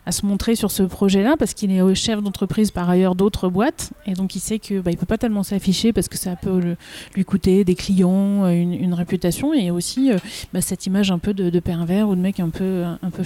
à 0.06 0.12
se 0.12 0.26
montrer 0.26 0.56
sur 0.56 0.69
ce 0.69 0.84
projet-là 0.84 1.36
parce 1.38 1.56
qu'il 1.56 1.71
est 1.71 1.95
chef 1.95 2.21
d'entreprise 2.21 2.69
par 2.69 2.88
ailleurs 2.89 3.15
d'autres 3.15 3.50
boîtes. 3.50 3.91
Et 4.06 4.13
donc, 4.13 4.36
il 4.36 4.39
sait 4.39 4.60
que 4.60 4.82
bah, 4.82 4.91
il 4.91 4.97
peut 4.97 5.08
pas 5.08 5.17
tellement 5.17 5.43
s'afficher 5.43 5.91
parce 5.91 6.08
que 6.08 6.17
ça 6.17 6.36
peut 6.36 6.76
lui 7.15 7.26
coûter 7.26 7.63
des 7.63 7.76
clients, 7.76 8.45
euh, 8.45 8.52
une, 8.52 8.93
réputation 8.93 9.54
et 9.54 9.71
aussi 9.71 10.12
bah, 10.54 10.62
cette 10.62 10.86
image 10.86 11.12
un 11.12 11.19
peu 11.19 11.34
de, 11.34 11.50
de 11.50 11.60
pervers 11.60 12.08
ou 12.08 12.15
de 12.15 12.21
mec 12.21 12.39
un 12.39 12.50
peu, 12.50 12.84
un 12.84 13.10
peu, 13.10 13.23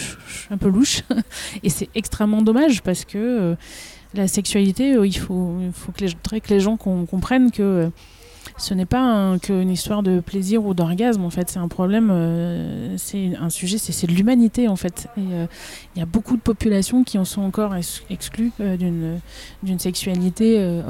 un 0.49 0.57
peu 0.57 0.69
louche. 0.69 1.03
Et 1.63 1.69
c'est 1.69 1.89
extrêmement 1.95 2.41
dommage 2.41 2.81
parce 2.81 3.05
que 3.05 3.55
la 4.13 4.27
sexualité, 4.27 4.95
euh, 4.95 5.05
il 5.07 5.17
faut, 5.17 5.55
faut 5.73 5.91
que, 5.91 6.05
les, 6.05 6.39
que 6.41 6.49
les 6.53 6.59
gens 6.59 6.77
com- 6.77 7.05
comprennent 7.07 7.51
que 7.51 7.61
euh, 7.61 7.89
ce 8.57 8.73
n'est 8.73 8.85
pas 8.85 9.01
un- 9.01 9.39
qu'une 9.39 9.69
histoire 9.69 10.03
de 10.03 10.19
plaisir 10.19 10.65
ou 10.65 10.73
d'orgasme. 10.73 11.23
En 11.23 11.29
fait, 11.29 11.49
c'est 11.49 11.59
un 11.59 11.67
problème, 11.67 12.09
euh, 12.11 12.95
c'est 12.97 13.31
un 13.39 13.49
sujet, 13.49 13.77
c'est 13.77 14.07
de 14.07 14.11
l'humanité 14.13 14.67
en 14.67 14.75
fait. 14.75 15.07
Et 15.17 15.21
il 15.95 15.99
y 15.99 16.01
a 16.01 16.05
beaucoup 16.05 16.35
de 16.35 16.41
populations 16.41 17.03
qui 17.03 17.17
en 17.17 17.25
sont 17.25 17.41
encore 17.41 17.75
ex- 17.75 18.03
exclues 18.09 18.51
d'une 18.59 19.19
d'une 19.63 19.79
sexualité 19.79 20.81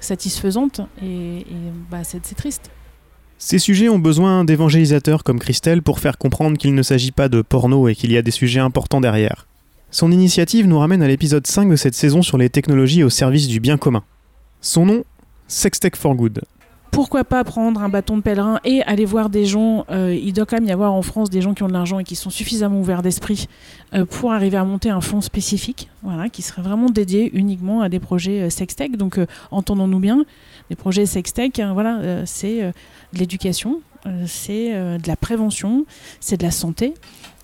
satisfaisante. 0.00 0.80
Et, 1.02 1.40
et, 1.40 1.44
bah, 1.90 2.04
c'est 2.04 2.20
triste. 2.34 2.70
Ces 3.38 3.58
sujets 3.58 3.88
ont 3.88 3.98
besoin 3.98 4.44
d'évangélisateurs 4.44 5.24
comme 5.24 5.38
Christelle 5.38 5.82
pour 5.82 5.98
faire 5.98 6.18
comprendre 6.18 6.58
qu'il 6.58 6.74
ne 6.74 6.82
s'agit 6.82 7.12
pas 7.12 7.28
de 7.28 7.40
porno 7.42 7.88
et 7.88 7.94
qu'il 7.94 8.12
y 8.12 8.16
a 8.18 8.22
des 8.22 8.30
sujets 8.30 8.60
importants 8.60 9.00
derrière. 9.00 9.46
Son 9.92 10.12
initiative 10.12 10.68
nous 10.68 10.78
ramène 10.78 11.02
à 11.02 11.08
l'épisode 11.08 11.46
5 11.46 11.68
de 11.68 11.74
cette 11.74 11.94
saison 11.94 12.22
sur 12.22 12.38
les 12.38 12.48
technologies 12.48 13.02
au 13.02 13.10
service 13.10 13.48
du 13.48 13.58
bien 13.58 13.76
commun. 13.76 14.04
Son 14.60 14.86
nom 14.86 15.04
Sextech 15.48 15.96
for 15.96 16.14
Good. 16.14 16.42
pourquoi 16.92 17.24
pas 17.24 17.42
prendre 17.42 17.82
un 17.82 17.88
bâton 17.88 18.16
de 18.16 18.22
pèlerin 18.22 18.60
et 18.64 18.82
aller 18.82 19.04
voir 19.04 19.30
des 19.30 19.46
gens 19.46 19.84
euh, 19.90 20.14
Il 20.14 20.32
doit 20.32 20.46
quand 20.46 20.56
même 20.56 20.68
y 20.68 20.72
avoir 20.72 20.92
en 20.92 21.02
France 21.02 21.28
des 21.28 21.40
gens 21.40 21.54
qui 21.54 21.64
ont 21.64 21.68
de 21.68 21.72
l'argent 21.72 21.98
et 21.98 22.04
qui 22.04 22.14
sont 22.14 22.30
suffisamment 22.30 22.78
ouverts 22.78 23.02
d'esprit 23.02 23.48
euh, 23.92 24.04
pour 24.04 24.32
arriver 24.32 24.56
à 24.56 24.64
monter 24.64 24.90
un 24.90 25.00
fonds 25.00 25.20
spécifique, 25.20 25.88
voilà, 26.04 26.28
qui 26.28 26.42
serait 26.42 26.62
vraiment 26.62 26.88
dédié 26.88 27.28
uniquement 27.34 27.80
à 27.80 27.88
des 27.88 27.98
projets 27.98 28.42
euh, 28.42 28.50
sextech. 28.50 28.96
Donc, 28.96 29.18
entendons-nous 29.50 29.98
bien, 29.98 30.24
des 30.68 30.76
projets 30.76 31.06
sextech, 31.06 31.58
hein, 31.58 31.72
voilà, 31.72 32.24
c'est 32.26 32.60
de 32.62 33.18
l'éducation 33.18 33.80
c'est 34.26 34.74
euh, 34.74 34.98
de 34.98 35.08
la 35.08 35.16
prévention, 35.16 35.84
c'est 36.20 36.38
de 36.38 36.42
la 36.42 36.50
santé, 36.50 36.94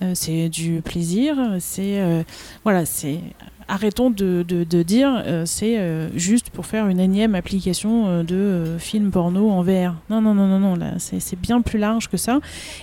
euh, 0.03 0.13
c'est 0.15 0.49
du 0.49 0.83
plaisir, 0.83 1.37
c'est 1.61 2.01
euh, 2.01 2.23
voilà, 2.65 2.87
c'est 2.87 3.21
arrêtons 3.69 4.11
de, 4.11 4.43
dire 4.83 5.23
euh, 5.27 5.45
c'est 5.45 5.79
euh, 5.79 6.09
juste 6.17 6.51
pour 6.51 6.67
faire 6.67 6.87
une 6.89 7.01
énième 7.01 7.35
application 7.35 8.07
euh, 8.07 8.23
de 8.23 8.37
euh, 8.37 8.79
film 8.79 9.11
porno 9.11 9.51
en 9.51 9.63
VR. 9.63 9.95
Non 10.11 10.21
non 10.21 10.35
non 10.35 10.47
non 10.47 10.77
non, 10.77 10.95
c'est 10.99 11.41
bien 11.41 11.61
plus 11.61 11.79
large 11.79 12.09
que 12.09 12.17
ça 12.17 12.41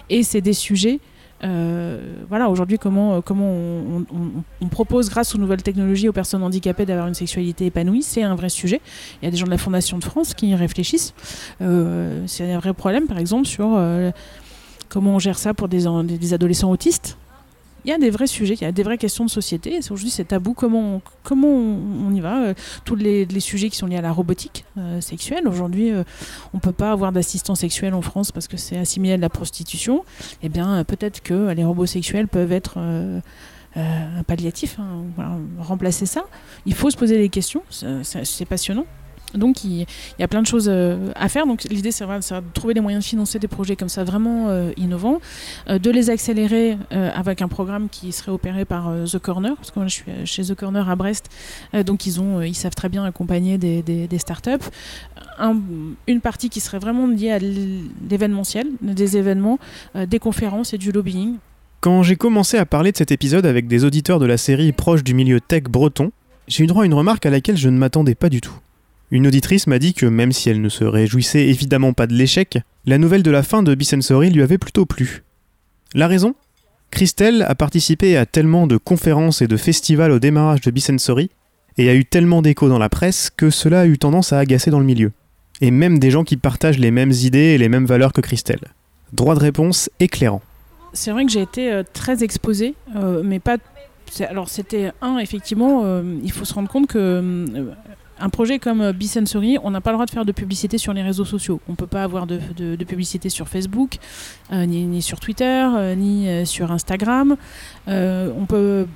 et 0.09 0.23
c'est 0.23 0.41
des 0.41 0.53
sujets 0.53 0.99
euh, 0.99 1.12
voilà, 2.29 2.49
aujourd'hui, 2.49 2.77
comment, 2.77 3.15
euh, 3.15 3.21
comment 3.21 3.51
on, 4.61 4.67
propose, 4.69 5.09
grâce 5.09 5.35
aux 5.35 5.37
nouvelles 5.37 5.63
technologies, 5.63 6.07
aux 6.07 6.13
personnes 6.13 6.43
handicapées 6.43 6.85
d'avoir 6.85 7.07
une 7.07 7.13
sexualité 7.13 7.65
épanouie, 7.65 8.01
c'est 8.01 8.23
un 8.23 8.35
vrai 8.35 8.49
sujet. 8.49 8.81
Il 9.21 9.25
y 9.25 9.27
a 9.27 9.31
des 9.31 9.37
gens 9.37 9.45
de 9.45 9.51
la 9.51 9.57
Fondation 9.57 9.97
de 9.97 10.03
France 10.03 10.33
qui 10.33 10.49
y 10.49 10.55
réfléchissent. 10.55 11.13
Euh, 11.61 12.23
c'est 12.27 12.51
un 12.51 12.59
vrai 12.59 12.73
problème, 12.73 13.07
par 13.07 13.17
exemple, 13.17 13.45
sur 13.45 13.73
euh, 13.75 14.11
comment 14.89 15.15
on 15.15 15.19
gère 15.19 15.37
ça 15.37 15.53
pour 15.53 15.67
des 15.67 16.33
adolescents 16.33 16.71
autistes. 16.71 17.17
Il 17.85 17.89
y 17.89 17.93
a 17.93 17.97
des 17.97 18.09
vrais 18.09 18.27
sujets, 18.27 18.53
il 18.53 18.61
y 18.61 18.65
a 18.65 18.71
des 18.71 18.83
vraies 18.83 18.97
questions 18.97 19.25
de 19.25 19.29
société. 19.29 19.77
Aujourd'hui, 19.79 20.09
c'est 20.09 20.25
tabou. 20.25 20.53
Comment, 20.53 20.95
on- 20.95 21.01
comment 21.23 21.49
on, 21.49 22.13
y 22.13 22.21
va 22.21 22.43
Euh, 22.43 22.53
Tous 22.85 22.95
les, 22.95 23.27
sujets 23.39 23.69
qui 23.69 23.75
sont 23.77 23.87
liés 23.87 23.97
à 23.97 24.01
la 24.01 24.11
robotique 24.13 24.63
euh, 24.77 25.01
sexuelle. 25.01 25.47
Aujourd'hui, 25.47 25.91
euh, 25.91 26.03
on 26.53 26.57
ne 26.57 26.61
peut 26.61 26.71
pas 26.71 26.91
avoir 26.91 27.11
d'assistant 27.11 27.55
sexuel 27.55 27.93
en 27.93 28.01
France 28.01 28.31
parce 28.31 28.47
que 28.47 28.55
c'est 28.57 28.77
assimilé 28.77 29.13
à 29.13 29.17
de 29.17 29.21
la 29.21 29.29
prostitution 29.29 30.05
eh 30.41 30.49
bien 30.49 30.83
peut-être 30.85 31.21
que 31.21 31.51
les 31.51 31.63
robots 31.65 31.85
sexuels 31.85 32.27
peuvent 32.27 32.51
être 32.51 32.77
un 33.75 34.23
palliatif, 34.27 34.77
hein, 34.79 35.03
remplacer 35.59 36.05
ça. 36.05 36.25
Il 36.65 36.73
faut 36.73 36.89
se 36.89 36.97
poser 36.97 37.17
des 37.17 37.29
questions, 37.29 37.63
c'est 37.69 38.45
passionnant. 38.45 38.85
Donc 39.33 39.63
il, 39.63 39.85
y 40.19 40.23
a 40.23 40.27
plein 40.27 40.41
de 40.41 40.47
choses 40.47 40.67
euh, 40.69 41.11
à 41.15 41.29
faire. 41.29 41.45
Donc 41.45 41.63
l'idée 41.65 41.91
c'est 41.91 42.05
de 42.05 42.53
trouver 42.53 42.73
des 42.73 42.79
moyens 42.79 43.03
de 43.03 43.07
financer 43.07 43.39
des 43.39 43.47
projets 43.47 43.75
comme 43.75 43.89
ça 43.89 44.03
vraiment 44.03 44.49
euh, 44.49 44.71
innovants, 44.77 45.19
euh, 45.69 45.79
de 45.79 45.89
les 45.91 46.09
accélérer 46.09 46.77
avec 46.91 47.41
un 47.41 47.47
programme 47.47 47.89
qui 47.89 48.11
serait 48.11 48.31
opéré 48.31 48.65
par 48.65 48.91
The 49.05 49.17
Corner, 49.17 49.55
parce 49.55 49.71
que 49.71 49.79
moi 49.79 49.87
je 49.87 49.93
suis 49.93 50.11
chez 50.25 50.43
The 50.43 50.55
Corner 50.55 50.89
à 50.89 50.95
Brest, 50.95 51.29
donc 51.85 52.05
ils 52.05 52.21
ont, 52.21 52.41
ils 52.41 52.53
savent 52.53 52.75
très 52.75 52.89
bien 52.89 53.03
accompagner 53.03 53.57
des, 53.57 54.17
startups. 54.17 54.69
Un- 55.39 55.61
une 56.07 56.21
partie 56.21 56.49
qui 56.49 56.59
serait 56.59 56.79
vraiment 56.79 57.07
liée 57.07 57.31
à 57.31 57.39
l'événementiel, 57.39 58.67
des 58.81 59.17
événements, 59.17 59.59
des 59.95 60.19
conférences 60.19 60.73
et 60.73 60.77
du 60.77 60.91
lobbying. 60.91 61.37
Quand 61.81 62.03
j'ai 62.03 62.15
commencé 62.15 62.57
à 62.57 62.65
parler 62.65 62.91
de 62.91 62.97
cet 62.97 63.11
épisode 63.11 63.45
avec 63.45 63.67
des 63.67 63.83
auditeurs 63.83 64.19
de 64.19 64.25
la 64.25 64.37
série 64.37 64.71
proche 64.71 65.03
du 65.03 65.13
milieu 65.13 65.41
tech 65.41 65.63
breton, 65.63 66.11
j'ai 66.47 66.63
eu 66.63 66.67
droit 66.67 66.83
à 66.83 66.85
une 66.85 66.93
remarque 66.93 67.25
à 67.25 67.29
laquelle 67.29 67.57
je 67.57 67.69
ne 67.69 67.77
m'attendais 67.77 68.15
pas 68.15 68.29
du 68.29 68.41
tout. 68.41 68.53
Une 69.13 69.27
auditrice 69.27 69.67
m'a 69.67 69.77
dit 69.77 69.93
que 69.93 70.07
même 70.07 70.31
si 70.31 70.49
elle 70.49 70.59
ne 70.59 70.69
se 70.69 70.83
réjouissait 70.83 71.47
évidemment 71.47 71.93
pas 71.93 72.07
de 72.07 72.15
l'échec, 72.15 72.57
la 72.87 72.97
nouvelle 72.97 73.21
de 73.21 73.29
la 73.29 73.43
fin 73.43 73.61
de 73.61 73.75
Bicensory 73.75 74.31
lui 74.31 74.41
avait 74.41 74.57
plutôt 74.57 74.87
plu. 74.87 75.21
La 75.93 76.07
raison? 76.07 76.33
Christelle 76.89 77.43
a 77.43 77.53
participé 77.53 78.17
à 78.17 78.25
tellement 78.25 78.65
de 78.65 78.75
conférences 78.75 79.43
et 79.43 79.47
de 79.47 79.55
festivals 79.55 80.11
au 80.11 80.17
démarrage 80.17 80.61
de 80.61 80.71
Bicensory 80.71 81.29
et 81.77 81.89
a 81.89 81.93
eu 81.93 82.05
tellement 82.05 82.41
d'échos 82.41 82.69
dans 82.69 82.79
la 82.79 82.89
presse 82.89 83.29
que 83.29 83.51
cela 83.51 83.81
a 83.81 83.85
eu 83.85 83.99
tendance 83.99 84.33
à 84.33 84.39
agacer 84.39 84.71
dans 84.71 84.79
le 84.79 84.85
milieu. 84.85 85.11
Et 85.61 85.69
même 85.69 85.99
des 85.99 86.09
gens 86.09 86.23
qui 86.23 86.35
partagent 86.35 86.79
les 86.79 86.89
mêmes 86.89 87.11
idées 87.11 87.53
et 87.53 87.59
les 87.59 87.69
mêmes 87.69 87.85
valeurs 87.85 88.13
que 88.13 88.21
Christelle. 88.21 88.61
Droit 89.13 89.35
de 89.35 89.41
réponse 89.41 89.91
éclairant. 89.99 90.41
C'est 90.93 91.11
vrai 91.11 91.23
que 91.27 91.31
j'ai 91.31 91.43
été 91.43 91.71
euh, 91.71 91.83
très 91.93 92.23
exposée, 92.23 92.73
euh, 92.95 93.21
mais 93.23 93.37
pas. 93.37 93.57
Alors 94.27 94.49
c'était 94.49 94.91
un, 95.03 95.19
effectivement, 95.19 95.83
euh, 95.83 96.01
il 96.23 96.31
faut 96.31 96.45
se 96.45 96.53
rendre 96.55 96.69
compte 96.69 96.87
que 96.87 97.45
un 98.23 98.29
projet 98.29 98.57
comme 98.57 98.79
euh, 98.79 98.93
Bisensory, 98.93 99.57
on 99.63 99.71
n'a 99.71 99.81
pas 99.81 99.91
le 99.91 99.95
droit 99.97 100.05
de 100.05 100.11
faire 100.11 100.23
de 100.23 100.31
publicité 100.31 100.77
sur 100.77 100.93
les 100.93 101.01
réseaux 101.01 101.25
sociaux. 101.25 101.59
On 101.67 101.75
peut 101.75 101.87
pas 101.87 102.03
avoir 102.03 102.25
de, 102.25 102.39
publicité 102.85 103.27
sur 103.27 103.49
Facebook, 103.49 103.97
euh, 104.53 104.65
ni, 104.65 105.01
sur 105.01 105.19
Twitter, 105.19 105.67
euh, 105.75 105.93
ni 105.93 106.45
sur 106.45 106.71
Instagram. 106.71 107.35
On 107.87 108.45
peut 108.47 108.87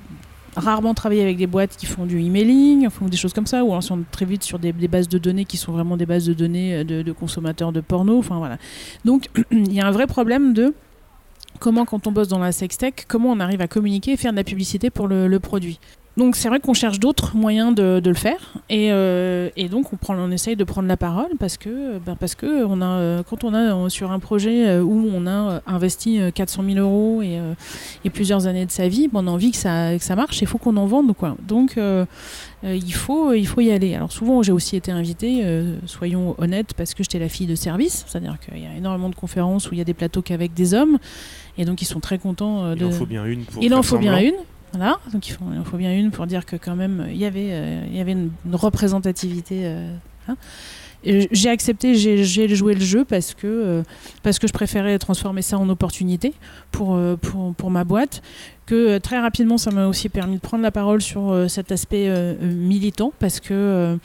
rarement 0.56 0.94
travailler 0.94 1.22
avec 1.22 1.36
des 1.36 1.46
boîtes 1.46 1.76
qui 1.76 1.84
font 1.84 2.06
du 2.06 2.20
emailing, 2.22 2.88
ou 3.02 3.08
des 3.10 3.18
choses 3.18 3.34
comme 3.34 3.46
ça, 3.46 3.64
ou 3.64 3.68
alors 3.68 3.82
si 3.82 3.92
on 3.92 4.02
très 4.10 4.24
vite 4.24 4.42
sur 4.42 4.58
des, 4.58 4.72
bases 4.72 5.08
de 5.08 5.18
données 5.18 5.44
qui 5.44 5.58
sont 5.58 5.72
vraiment 5.72 5.98
des 5.98 6.06
bases 6.06 6.24
de 6.24 6.32
données 6.32 6.82
de, 6.84 7.12
consommateurs 7.12 7.70
de 7.70 7.80
porno. 7.80 8.24
Donc 9.04 9.28
il 9.50 9.72
y 9.72 9.80
a 9.80 9.86
un 9.86 9.92
vrai 9.92 10.06
problème 10.06 10.54
de 10.54 10.74
comment 11.60 11.84
quand 11.84 12.06
on 12.06 12.12
bosse 12.12 12.28
dans 12.28 12.38
la 12.38 12.52
sextech, 12.52 13.04
comment 13.06 13.30
on 13.30 13.40
arrive 13.40 13.60
à 13.60 13.68
communiquer 13.68 14.12
et 14.12 14.16
faire 14.16 14.32
de 14.32 14.36
la 14.38 14.44
publicité 14.44 14.88
pour 14.88 15.06
le 15.06 15.38
produit. 15.38 15.78
Donc 16.18 16.34
c'est 16.34 16.48
vrai 16.48 16.58
qu'on 16.58 16.74
cherche 16.74 16.98
d'autres 16.98 17.36
moyens 17.36 17.72
de, 17.76 18.00
de 18.00 18.08
le 18.10 18.16
faire 18.16 18.54
et, 18.68 18.90
euh, 18.90 19.50
et 19.56 19.68
donc 19.68 19.92
on, 19.92 19.96
prend, 19.96 20.16
on 20.18 20.32
essaye 20.32 20.56
de 20.56 20.64
prendre 20.64 20.88
la 20.88 20.96
parole 20.96 21.30
parce 21.38 21.56
que, 21.56 21.98
ben 21.98 22.16
parce 22.16 22.34
que 22.34 22.64
on 22.64 22.82
a, 22.82 22.86
euh, 22.86 23.22
quand 23.22 23.44
on 23.44 23.54
a 23.54 23.72
euh, 23.72 23.88
sur 23.88 24.10
un 24.10 24.18
projet 24.18 24.66
euh, 24.66 24.82
où 24.82 25.08
on 25.14 25.28
a 25.28 25.30
euh, 25.30 25.60
investi 25.68 26.20
euh, 26.20 26.32
400 26.32 26.64
000 26.74 26.78
euros 26.80 27.22
et, 27.22 27.38
euh, 27.38 27.54
et 28.04 28.10
plusieurs 28.10 28.48
années 28.48 28.66
de 28.66 28.72
sa 28.72 28.88
vie, 28.88 29.06
ben 29.06 29.20
on 29.22 29.28
a 29.28 29.30
envie 29.30 29.52
que 29.52 29.56
ça, 29.56 29.96
que 29.96 30.02
ça 30.02 30.16
marche, 30.16 30.42
il 30.42 30.48
faut 30.48 30.58
qu'on 30.58 30.76
en 30.76 30.86
vende. 30.86 31.14
Quoi. 31.14 31.36
Donc 31.46 31.78
euh, 31.78 32.04
euh, 32.64 32.74
il, 32.74 32.94
faut, 32.94 33.32
il 33.32 33.46
faut 33.46 33.60
y 33.60 33.70
aller. 33.70 33.94
Alors 33.94 34.10
souvent 34.10 34.42
j'ai 34.42 34.50
aussi 34.52 34.74
été 34.74 34.90
invitée, 34.90 35.42
euh, 35.44 35.76
soyons 35.86 36.34
honnêtes, 36.38 36.74
parce 36.74 36.94
que 36.94 37.04
j'étais 37.04 37.20
la 37.20 37.28
fille 37.28 37.46
de 37.46 37.54
service, 37.54 38.04
c'est-à-dire 38.08 38.38
qu'il 38.44 38.60
y 38.60 38.66
a 38.66 38.74
énormément 38.76 39.08
de 39.08 39.14
conférences 39.14 39.70
où 39.70 39.74
il 39.74 39.78
y 39.78 39.82
a 39.82 39.84
des 39.84 39.94
plateaux 39.94 40.22
qu'avec 40.22 40.52
des 40.52 40.74
hommes 40.74 40.98
et 41.58 41.64
donc 41.64 41.80
ils 41.80 41.86
sont 41.86 42.00
très 42.00 42.18
contents 42.18 42.64
euh, 42.64 42.74
de... 42.74 42.80
Il 42.80 42.86
en 42.86 42.92
faut 42.92 43.06
bien 43.06 43.24
une 43.24 43.44
pour 43.44 43.62
Il 43.62 43.72
en 43.72 43.82
faut 43.84 43.98
bien 43.98 44.18
une. 44.18 44.34
Donc 45.12 45.28
il, 45.28 45.32
faut, 45.32 45.44
il 45.52 45.64
faut 45.64 45.76
bien 45.76 45.94
une 45.94 46.10
pour 46.10 46.26
dire 46.26 46.46
que 46.46 46.56
quand 46.56 46.76
même 46.76 47.06
il 47.10 47.16
y 47.16 47.24
avait, 47.24 47.48
euh, 47.50 47.84
il 47.88 47.96
y 47.96 48.00
avait 48.00 48.12
une, 48.12 48.30
représentativité. 48.52 49.62
euh, 49.64 49.94
hein. 50.28 50.36
J'ai 51.04 51.48
accepté, 51.48 51.94
j'ai 51.94 52.48
joué 52.54 52.74
le 52.74 52.80
jeu 52.80 53.04
parce 53.04 53.32
que, 53.32 53.46
euh, 53.46 53.82
parce 54.24 54.40
que 54.40 54.48
je 54.48 54.52
préférais 54.52 54.98
transformer 54.98 55.42
ça 55.42 55.56
en 55.56 55.68
opportunité 55.68 56.34
pour, 56.72 56.98
pour, 57.22 57.54
pour 57.54 57.70
ma 57.70 57.84
boîte. 57.84 58.20
Que 58.68 58.74
euh, 58.74 59.00
très 59.00 59.18
rapidement, 59.18 59.56
ça 59.56 59.70
m'a 59.70 59.86
aussi 59.86 60.10
permis 60.10 60.36
de 60.36 60.42
prendre 60.42 60.62
la 60.62 60.70
parole 60.70 61.00
sur 61.00 61.30
euh, 61.30 61.48
cet 61.48 61.72
aspect 61.72 62.04
euh, 62.08 62.34
militant 62.38 63.14
parce 63.18 63.40
que 63.40 63.98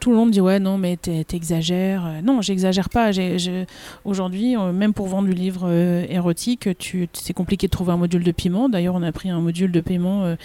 tout 0.00 0.10
le 0.10 0.16
monde 0.16 0.32
dit 0.32 0.40
ouais 0.40 0.58
non 0.58 0.78
mais 0.78 0.96
t'exagères. 0.96 2.04
Non, 2.24 2.42
j'exagère 2.42 2.88
pas. 2.88 3.12
Aujourd'hui, 4.04 4.56
même 4.56 4.92
pour 4.94 5.06
vendre 5.06 5.28
du 5.28 5.34
livre 5.34 5.70
érotique, 6.10 6.68
c'est 7.12 7.32
compliqué 7.32 7.68
de 7.68 7.70
trouver 7.70 7.92
un 7.92 7.96
module 7.96 8.24
de 8.24 8.32
paiement. 8.32 8.68
D'ailleurs, 8.68 8.96
on 8.96 9.02
a 9.02 9.12
pris 9.12 9.30
un 9.30 9.40
module 9.40 9.70
de 9.70 9.80
paiement 9.80 10.36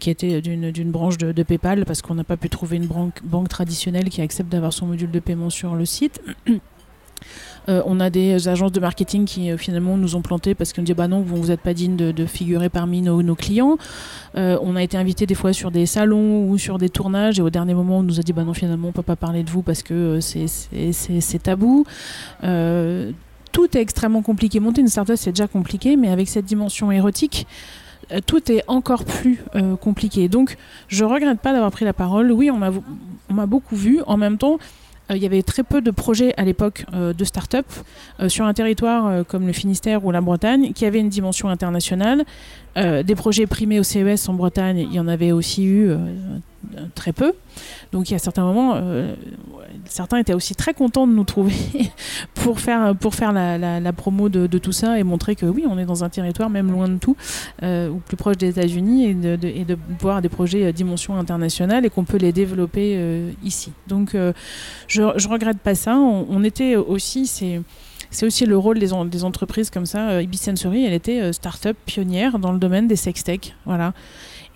qui 0.00 0.10
était 0.10 0.40
d'une 0.40 0.72
d'une 0.72 0.90
branche 0.90 1.18
de, 1.18 1.42
PayPal 1.44 1.84
parce 1.84 2.02
qu'on 2.02 2.14
n'a 2.14 2.24
pas 2.24 2.38
pu 2.38 2.48
trouver 2.48 2.78
une 2.78 2.88
banque 3.22 3.48
traditionnelle 3.48 4.08
qui 4.08 4.20
accepte 4.22 4.50
d'avoir 4.50 4.72
son 4.72 4.86
module 4.86 5.10
de 5.10 5.20
paiement 5.20 5.50
sur 5.50 5.76
le 5.76 5.84
site. 5.84 6.20
Euh, 7.68 7.82
on 7.86 8.00
a 8.00 8.10
des 8.10 8.48
agences 8.48 8.72
de 8.72 8.80
marketing 8.80 9.24
qui 9.24 9.50
euh, 9.50 9.56
finalement 9.56 9.96
nous 9.96 10.16
ont 10.16 10.22
planté 10.22 10.54
parce 10.54 10.72
qu'on 10.72 10.82
dit 10.82 10.94
bah 10.94 11.08
non 11.08 11.22
vous 11.22 11.36
vous 11.36 11.48
n'êtes 11.48 11.60
pas 11.60 11.74
digne 11.74 11.96
de, 11.96 12.26
figurer 12.26 12.68
parmi 12.68 13.02
nos, 13.02 13.34
clients. 13.34 13.76
Euh, 14.36 14.58
on 14.62 14.76
a 14.76 14.82
été 14.82 14.96
invité 14.96 15.26
des 15.26 15.34
fois 15.34 15.52
sur 15.52 15.70
des 15.70 15.86
salons 15.86 16.48
ou 16.48 16.58
sur 16.58 16.78
des 16.78 16.88
tournages 16.88 17.38
et 17.38 17.42
au 17.42 17.50
dernier 17.50 17.74
moment 17.74 17.98
on 17.98 18.02
nous 18.02 18.20
a 18.20 18.22
dit 18.22 18.32
bah 18.32 18.44
non 18.44 18.54
finalement 18.54 18.88
on 18.88 18.92
peut 18.92 19.02
pas 19.02 19.16
parler 19.16 19.42
de 19.42 19.50
vous 19.50 19.62
parce 19.62 19.82
que 19.82 20.20
c'est- 20.20 21.42
tabou. 21.42 21.84
Tout 22.42 23.76
est 23.76 23.80
extrêmement 23.80 24.22
compliqué. 24.22 24.58
Monter 24.58 24.80
une 24.80 24.88
startup 24.88 25.16
c'est 25.16 25.30
déjà 25.30 25.46
compliqué 25.46 25.96
mais 25.96 26.10
avec 26.10 26.28
cette 26.28 26.44
dimension 26.44 26.90
érotique 26.90 27.46
tout 28.26 28.52
est 28.52 28.62
encore 28.66 29.04
plus 29.04 29.42
compliqué. 29.80 30.28
Donc, 30.28 30.58
je 30.88 31.06
regrette 31.06 31.40
pas 31.40 31.52
d'avoir 31.52 31.70
pris 31.70 31.86
la 31.86 31.94
parole. 31.94 32.30
Oui, 32.32 32.50
on 32.50 32.58
m'a 32.58 33.46
beaucoup 33.46 33.76
vu. 33.76 34.02
En 34.06 34.18
même 34.18 34.36
temps, 34.36 34.58
il 35.10 35.18
y 35.18 35.26
avait 35.26 35.42
très 35.42 35.62
peu 35.62 35.80
de 35.80 35.90
projets 35.90 36.34
à 36.36 36.44
l'époque 36.44 36.86
euh, 36.94 37.12
de 37.12 37.24
start-up 37.24 37.66
euh, 38.20 38.28
sur 38.28 38.46
un 38.46 38.54
territoire 38.54 39.06
euh, 39.06 39.22
comme 39.22 39.46
le 39.46 39.52
Finistère 39.52 40.04
ou 40.04 40.10
la 40.10 40.20
Bretagne 40.20 40.72
qui 40.72 40.86
avait 40.86 41.00
une 41.00 41.10
dimension 41.10 41.48
internationale. 41.48 42.24
Euh, 42.76 43.02
des 43.02 43.14
projets 43.14 43.46
primés 43.46 43.78
au 43.78 43.82
CES 43.82 44.28
en 44.28 44.34
Bretagne, 44.34 44.78
il 44.78 44.92
y 44.92 45.00
en 45.00 45.08
avait 45.08 45.32
aussi 45.32 45.64
eu 45.64 45.90
euh, 45.90 45.98
très 46.94 47.12
peu. 47.12 47.32
Donc, 47.92 48.10
il 48.10 48.12
y 48.12 48.16
a 48.16 48.18
certains 48.18 48.44
moments, 48.44 48.74
euh, 48.76 49.14
certains 49.86 50.18
étaient 50.18 50.34
aussi 50.34 50.54
très 50.54 50.74
contents 50.74 51.06
de 51.06 51.12
nous 51.12 51.24
trouver 51.24 51.54
pour 52.34 52.60
faire, 52.60 52.94
pour 52.96 53.14
faire 53.14 53.32
la, 53.32 53.92
promo 53.92 54.28
de, 54.28 54.58
tout 54.58 54.72
ça 54.72 54.98
et 54.98 55.02
montrer 55.02 55.36
que 55.36 55.46
oui, 55.46 55.64
on 55.68 55.78
est 55.78 55.84
dans 55.84 56.04
un 56.04 56.08
territoire 56.08 56.50
même 56.50 56.70
loin 56.70 56.88
de 56.88 56.98
tout, 56.98 57.16
euh, 57.62 57.88
ou 57.88 57.98
plus 57.98 58.16
proche 58.16 58.36
des 58.36 58.48
États-Unis, 58.48 59.06
et 59.06 59.14
de, 59.14 59.78
voir 60.00 60.22
des 60.22 60.28
projets 60.28 60.66
à 60.66 60.72
dimension 60.72 61.16
internationale 61.16 61.84
et 61.84 61.90
qu'on 61.90 62.04
peut 62.04 62.18
les 62.18 62.32
développer 62.32 62.94
euh, 62.96 63.30
ici. 63.42 63.72
Donc, 63.86 64.14
euh, 64.14 64.32
je, 64.88 65.02
je 65.16 65.28
regrette 65.28 65.58
pas 65.58 65.74
ça. 65.74 65.96
On, 65.96 66.26
on 66.28 66.44
était 66.44 66.76
aussi, 66.76 67.26
c'est. 67.26 67.60
C'est 68.14 68.26
aussi 68.26 68.46
le 68.46 68.56
rôle 68.56 68.78
des, 68.78 68.92
en- 68.92 69.04
des 69.04 69.24
entreprises 69.24 69.70
comme 69.70 69.86
ça. 69.86 70.10
Euh, 70.10 70.22
Ibis 70.22 70.38
Sensory, 70.38 70.84
elle 70.84 70.92
était 70.92 71.20
euh, 71.20 71.32
start-up 71.32 71.76
pionnière 71.84 72.38
dans 72.38 72.52
le 72.52 72.60
domaine 72.60 72.86
des 72.86 72.94
sextech. 72.94 73.56
Voilà. 73.66 73.92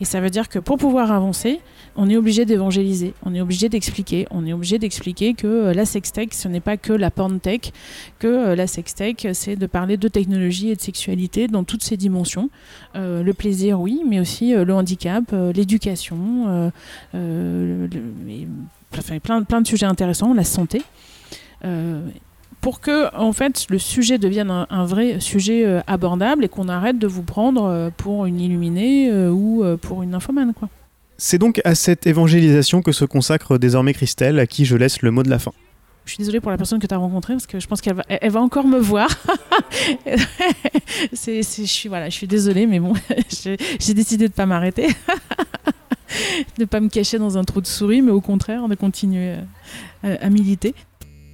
Et 0.00 0.04
ça 0.04 0.20
veut 0.20 0.30
dire 0.30 0.48
que 0.48 0.60
pour 0.60 0.78
pouvoir 0.78 1.10
avancer, 1.10 1.58
on 1.96 2.08
est 2.08 2.16
obligé 2.16 2.44
d'évangéliser, 2.44 3.14
on 3.24 3.34
est 3.34 3.40
obligé 3.40 3.68
d'expliquer, 3.68 4.28
on 4.30 4.46
est 4.46 4.52
obligé 4.52 4.78
d'expliquer 4.78 5.34
que 5.34 5.48
euh, 5.48 5.74
la 5.74 5.84
sextech, 5.84 6.34
ce 6.34 6.46
n'est 6.46 6.60
pas 6.60 6.76
que 6.76 6.92
la 6.92 7.10
porn-tech, 7.10 7.72
que 8.20 8.54
la 8.54 8.68
sextech, 8.68 9.26
c'est 9.32 9.56
de 9.56 9.66
parler 9.66 9.96
de 9.96 10.06
technologie 10.06 10.70
et 10.70 10.76
de 10.76 10.80
sexualité 10.80 11.48
dans 11.48 11.64
toutes 11.64 11.82
ses 11.82 11.96
dimensions. 11.96 12.50
Le 12.94 13.32
plaisir, 13.32 13.80
oui, 13.80 14.02
mais 14.06 14.20
aussi 14.20 14.54
le 14.54 14.72
handicap, 14.72 15.24
l'éducation, 15.54 16.70
plein, 17.12 19.60
de 19.60 19.66
sujets 19.66 19.86
intéressants, 19.86 20.32
la 20.32 20.44
santé. 20.44 20.82
Pour 22.60 22.80
que 22.80 23.14
en 23.16 23.32
fait 23.32 23.66
le 23.70 23.78
sujet 23.78 24.18
devienne 24.18 24.50
un, 24.50 24.66
un 24.70 24.84
vrai 24.84 25.20
sujet 25.20 25.64
euh, 25.64 25.80
abordable 25.86 26.44
et 26.44 26.48
qu'on 26.48 26.68
arrête 26.68 26.98
de 26.98 27.06
vous 27.06 27.22
prendre 27.22 27.64
euh, 27.64 27.90
pour 27.96 28.26
une 28.26 28.40
illuminée 28.40 29.10
euh, 29.10 29.30
ou 29.30 29.64
pour 29.80 30.02
une 30.02 30.14
infomane 30.14 30.52
quoi. 30.54 30.68
C'est 31.16 31.38
donc 31.38 31.60
à 31.64 31.74
cette 31.74 32.06
évangélisation 32.06 32.80
que 32.82 32.92
se 32.92 33.04
consacre 33.04 33.58
désormais 33.58 33.92
Christelle, 33.92 34.38
à 34.38 34.46
qui 34.46 34.64
je 34.64 34.76
laisse 34.76 35.02
le 35.02 35.10
mot 35.10 35.22
de 35.24 35.30
la 35.30 35.38
fin. 35.40 35.50
Je 36.04 36.12
suis 36.12 36.18
désolée 36.18 36.40
pour 36.40 36.50
la 36.50 36.56
personne 36.56 36.78
que 36.78 36.86
tu 36.86 36.94
as 36.94 36.96
rencontrée 36.98 37.34
parce 37.34 37.46
que 37.46 37.58
je 37.60 37.66
pense 37.66 37.80
qu'elle 37.80 37.96
va, 37.96 38.04
elle- 38.08 38.18
elle 38.22 38.30
va 38.30 38.40
encore 38.40 38.66
me 38.66 38.78
voir. 38.78 39.10
c'est, 41.12 41.42
c'est- 41.42 41.66
je 41.66 41.72
suis 41.72 41.88
voilà, 41.88 42.08
je 42.08 42.14
suis 42.14 42.26
désolée 42.26 42.66
mais 42.66 42.80
bon, 42.80 42.94
j'ai, 43.80 43.94
décidé 43.94 44.28
de 44.28 44.32
pas 44.32 44.46
m'arrêter, 44.46 44.86
de 46.58 46.64
pas 46.64 46.80
me 46.80 46.88
cacher 46.88 47.18
dans 47.18 47.36
un 47.36 47.44
trou 47.44 47.60
de 47.60 47.66
souris, 47.66 48.00
mais 48.02 48.10
au 48.12 48.20
contraire 48.20 48.68
de 48.68 48.74
continuer 48.74 49.34
à- 50.02 50.08
à 50.20 50.30
militer. 50.30 50.74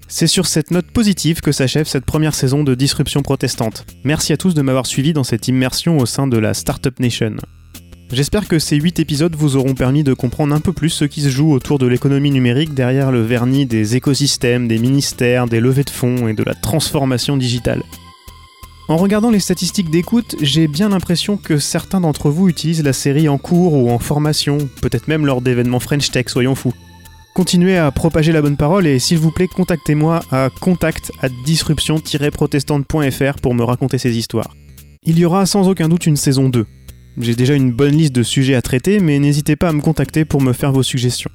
C'est 0.06 0.26
sur 0.26 0.46
cette 0.46 0.70
note 0.70 0.90
positive 0.90 1.40
que 1.40 1.50
s'achève 1.50 1.86
cette 1.86 2.04
première 2.04 2.34
saison 2.34 2.62
de 2.62 2.74
Disruption 2.74 3.22
protestante. 3.22 3.86
Merci 4.04 4.32
à 4.32 4.36
tous 4.36 4.54
de 4.54 4.62
m'avoir 4.62 4.86
suivi 4.86 5.12
dans 5.12 5.24
cette 5.24 5.48
immersion 5.48 5.98
au 5.98 6.06
sein 6.06 6.26
de 6.26 6.36
la 6.36 6.52
Startup 6.54 6.98
Nation. 7.00 7.36
J'espère 8.12 8.46
que 8.46 8.58
ces 8.58 8.76
8 8.76 9.00
épisodes 9.00 9.34
vous 9.34 9.56
auront 9.56 9.74
permis 9.74 10.04
de 10.04 10.12
comprendre 10.12 10.54
un 10.54 10.60
peu 10.60 10.72
plus 10.72 10.90
ce 10.90 11.04
qui 11.06 11.22
se 11.22 11.30
joue 11.30 11.52
autour 11.52 11.78
de 11.78 11.86
l'économie 11.86 12.30
numérique 12.30 12.74
derrière 12.74 13.10
le 13.10 13.22
vernis 13.22 13.66
des 13.66 13.96
écosystèmes, 13.96 14.68
des 14.68 14.78
ministères, 14.78 15.46
des 15.46 15.58
levées 15.58 15.84
de 15.84 15.90
fonds 15.90 16.28
et 16.28 16.34
de 16.34 16.44
la 16.44 16.54
transformation 16.54 17.36
digitale. 17.36 17.82
En 18.88 18.98
regardant 18.98 19.30
les 19.30 19.40
statistiques 19.40 19.90
d'écoute, 19.90 20.36
j'ai 20.42 20.68
bien 20.68 20.90
l'impression 20.90 21.38
que 21.38 21.58
certains 21.58 22.02
d'entre 22.02 22.28
vous 22.28 22.50
utilisent 22.50 22.84
la 22.84 22.92
série 22.92 23.30
en 23.30 23.38
cours 23.38 23.72
ou 23.72 23.90
en 23.90 23.98
formation, 23.98 24.58
peut-être 24.82 25.08
même 25.08 25.24
lors 25.24 25.40
d'événements 25.40 25.80
French 25.80 26.10
Tech, 26.10 26.26
soyons 26.28 26.54
fous. 26.54 26.74
Continuez 27.34 27.76
à 27.76 27.90
propager 27.90 28.30
la 28.30 28.40
bonne 28.42 28.56
parole 28.56 28.86
et 28.86 29.00
s'il 29.00 29.18
vous 29.18 29.32
plaît, 29.32 29.48
contactez-moi 29.48 30.20
à 30.30 30.50
contact 30.60 31.10
at 31.20 31.30
disruption-protestante.fr 31.44 33.40
pour 33.42 33.54
me 33.54 33.64
raconter 33.64 33.98
ces 33.98 34.16
histoires. 34.16 34.54
Il 35.02 35.18
y 35.18 35.24
aura 35.24 35.44
sans 35.44 35.68
aucun 35.68 35.88
doute 35.88 36.06
une 36.06 36.14
saison 36.16 36.48
2. 36.48 36.64
J'ai 37.18 37.34
déjà 37.34 37.54
une 37.54 37.72
bonne 37.72 37.96
liste 37.96 38.14
de 38.14 38.22
sujets 38.22 38.54
à 38.54 38.62
traiter, 38.62 39.00
mais 39.00 39.18
n'hésitez 39.18 39.56
pas 39.56 39.70
à 39.70 39.72
me 39.72 39.80
contacter 39.80 40.24
pour 40.24 40.40
me 40.40 40.52
faire 40.52 40.70
vos 40.70 40.84
suggestions. 40.84 41.32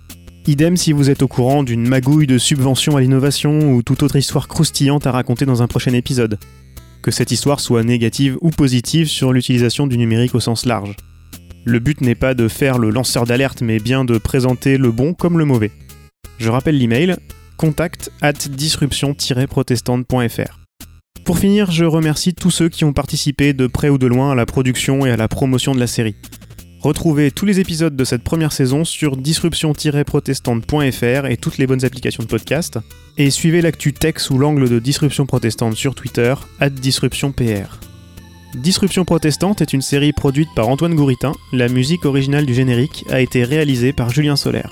Idem 0.47 0.77
si 0.77 0.93
vous 0.93 1.09
êtes 1.09 1.21
au 1.21 1.27
courant 1.27 1.63
d'une 1.63 1.85
magouille 1.85 2.27
de 2.27 2.37
subventions 2.37 2.95
à 2.95 3.01
l'innovation 3.01 3.73
ou 3.73 3.83
toute 3.83 4.01
autre 4.01 4.15
histoire 4.15 4.47
croustillante 4.47 5.05
à 5.05 5.11
raconter 5.11 5.45
dans 5.45 5.61
un 5.61 5.67
prochain 5.67 5.91
épisode. 5.91 6.39
Que 7.01 7.11
cette 7.11 7.31
histoire 7.31 7.59
soit 7.59 7.83
négative 7.83 8.37
ou 8.39 8.51
positive 8.51 9.09
sur 9.09 9.33
l'utilisation 9.33 9.85
du 9.85 9.97
numérique 9.97 10.33
au 10.33 10.39
sens 10.39 10.65
large. 10.65 10.95
Le 11.65 11.79
but 11.79 11.99
n'est 11.99 12.15
pas 12.15 12.35
de 12.35 12.47
faire 12.47 12.77
le 12.77 12.89
lanceur 12.89 13.25
d'alerte, 13.25 13.61
mais 13.61 13.79
bien 13.79 14.05
de 14.05 14.17
présenter 14.17 14.77
le 14.77 14.91
bon 14.91 15.13
comme 15.13 15.37
le 15.37 15.43
mauvais. 15.43 15.71
Je 16.39 16.49
rappelle 16.49 16.77
l'email 16.77 17.15
contact 17.57 18.11
at 18.21 18.31
disruption-protestante.fr. 18.31 20.59
Pour 21.25 21.37
finir, 21.37 21.69
je 21.69 21.83
remercie 21.83 22.33
tous 22.33 22.49
ceux 22.49 22.69
qui 22.69 22.85
ont 22.85 22.93
participé 22.93 23.51
de 23.51 23.67
près 23.67 23.89
ou 23.89 23.97
de 23.97 24.07
loin 24.07 24.31
à 24.31 24.35
la 24.35 24.45
production 24.45 25.05
et 25.05 25.11
à 25.11 25.17
la 25.17 25.27
promotion 25.27 25.75
de 25.75 25.79
la 25.79 25.87
série. 25.87 26.15
Retrouvez 26.79 27.31
tous 27.31 27.45
les 27.45 27.59
épisodes 27.59 27.97
de 27.97 28.05
cette 28.05 28.23
première 28.23 28.53
saison 28.53 28.85
sur 28.85 29.17
disruption-protestante.fr 29.17 31.25
et 31.25 31.35
toutes 31.35 31.57
les 31.57 31.67
bonnes 31.67 31.83
applications 31.83 32.23
de 32.23 32.29
podcast. 32.29 32.79
Et 33.17 33.31
suivez 33.31 33.61
l'actu 33.61 33.91
tech 33.91 34.19
sous 34.19 34.37
l'angle 34.37 34.69
de 34.69 34.79
Disruption 34.79 35.25
Protestante 35.25 35.75
sur 35.75 35.93
Twitter, 35.93 36.35
at 36.61 36.69
disruptionpr. 36.69 37.81
Disruption 38.55 39.03
Protestante 39.03 39.61
est 39.61 39.73
une 39.73 39.81
série 39.81 40.13
produite 40.13 40.47
par 40.55 40.69
Antoine 40.69 40.95
Gouritin. 40.95 41.33
La 41.51 41.67
musique 41.67 42.05
originale 42.05 42.45
du 42.45 42.53
générique 42.53 43.03
a 43.09 43.19
été 43.19 43.43
réalisée 43.43 43.91
par 43.91 44.09
Julien 44.09 44.37
Solaire. 44.37 44.71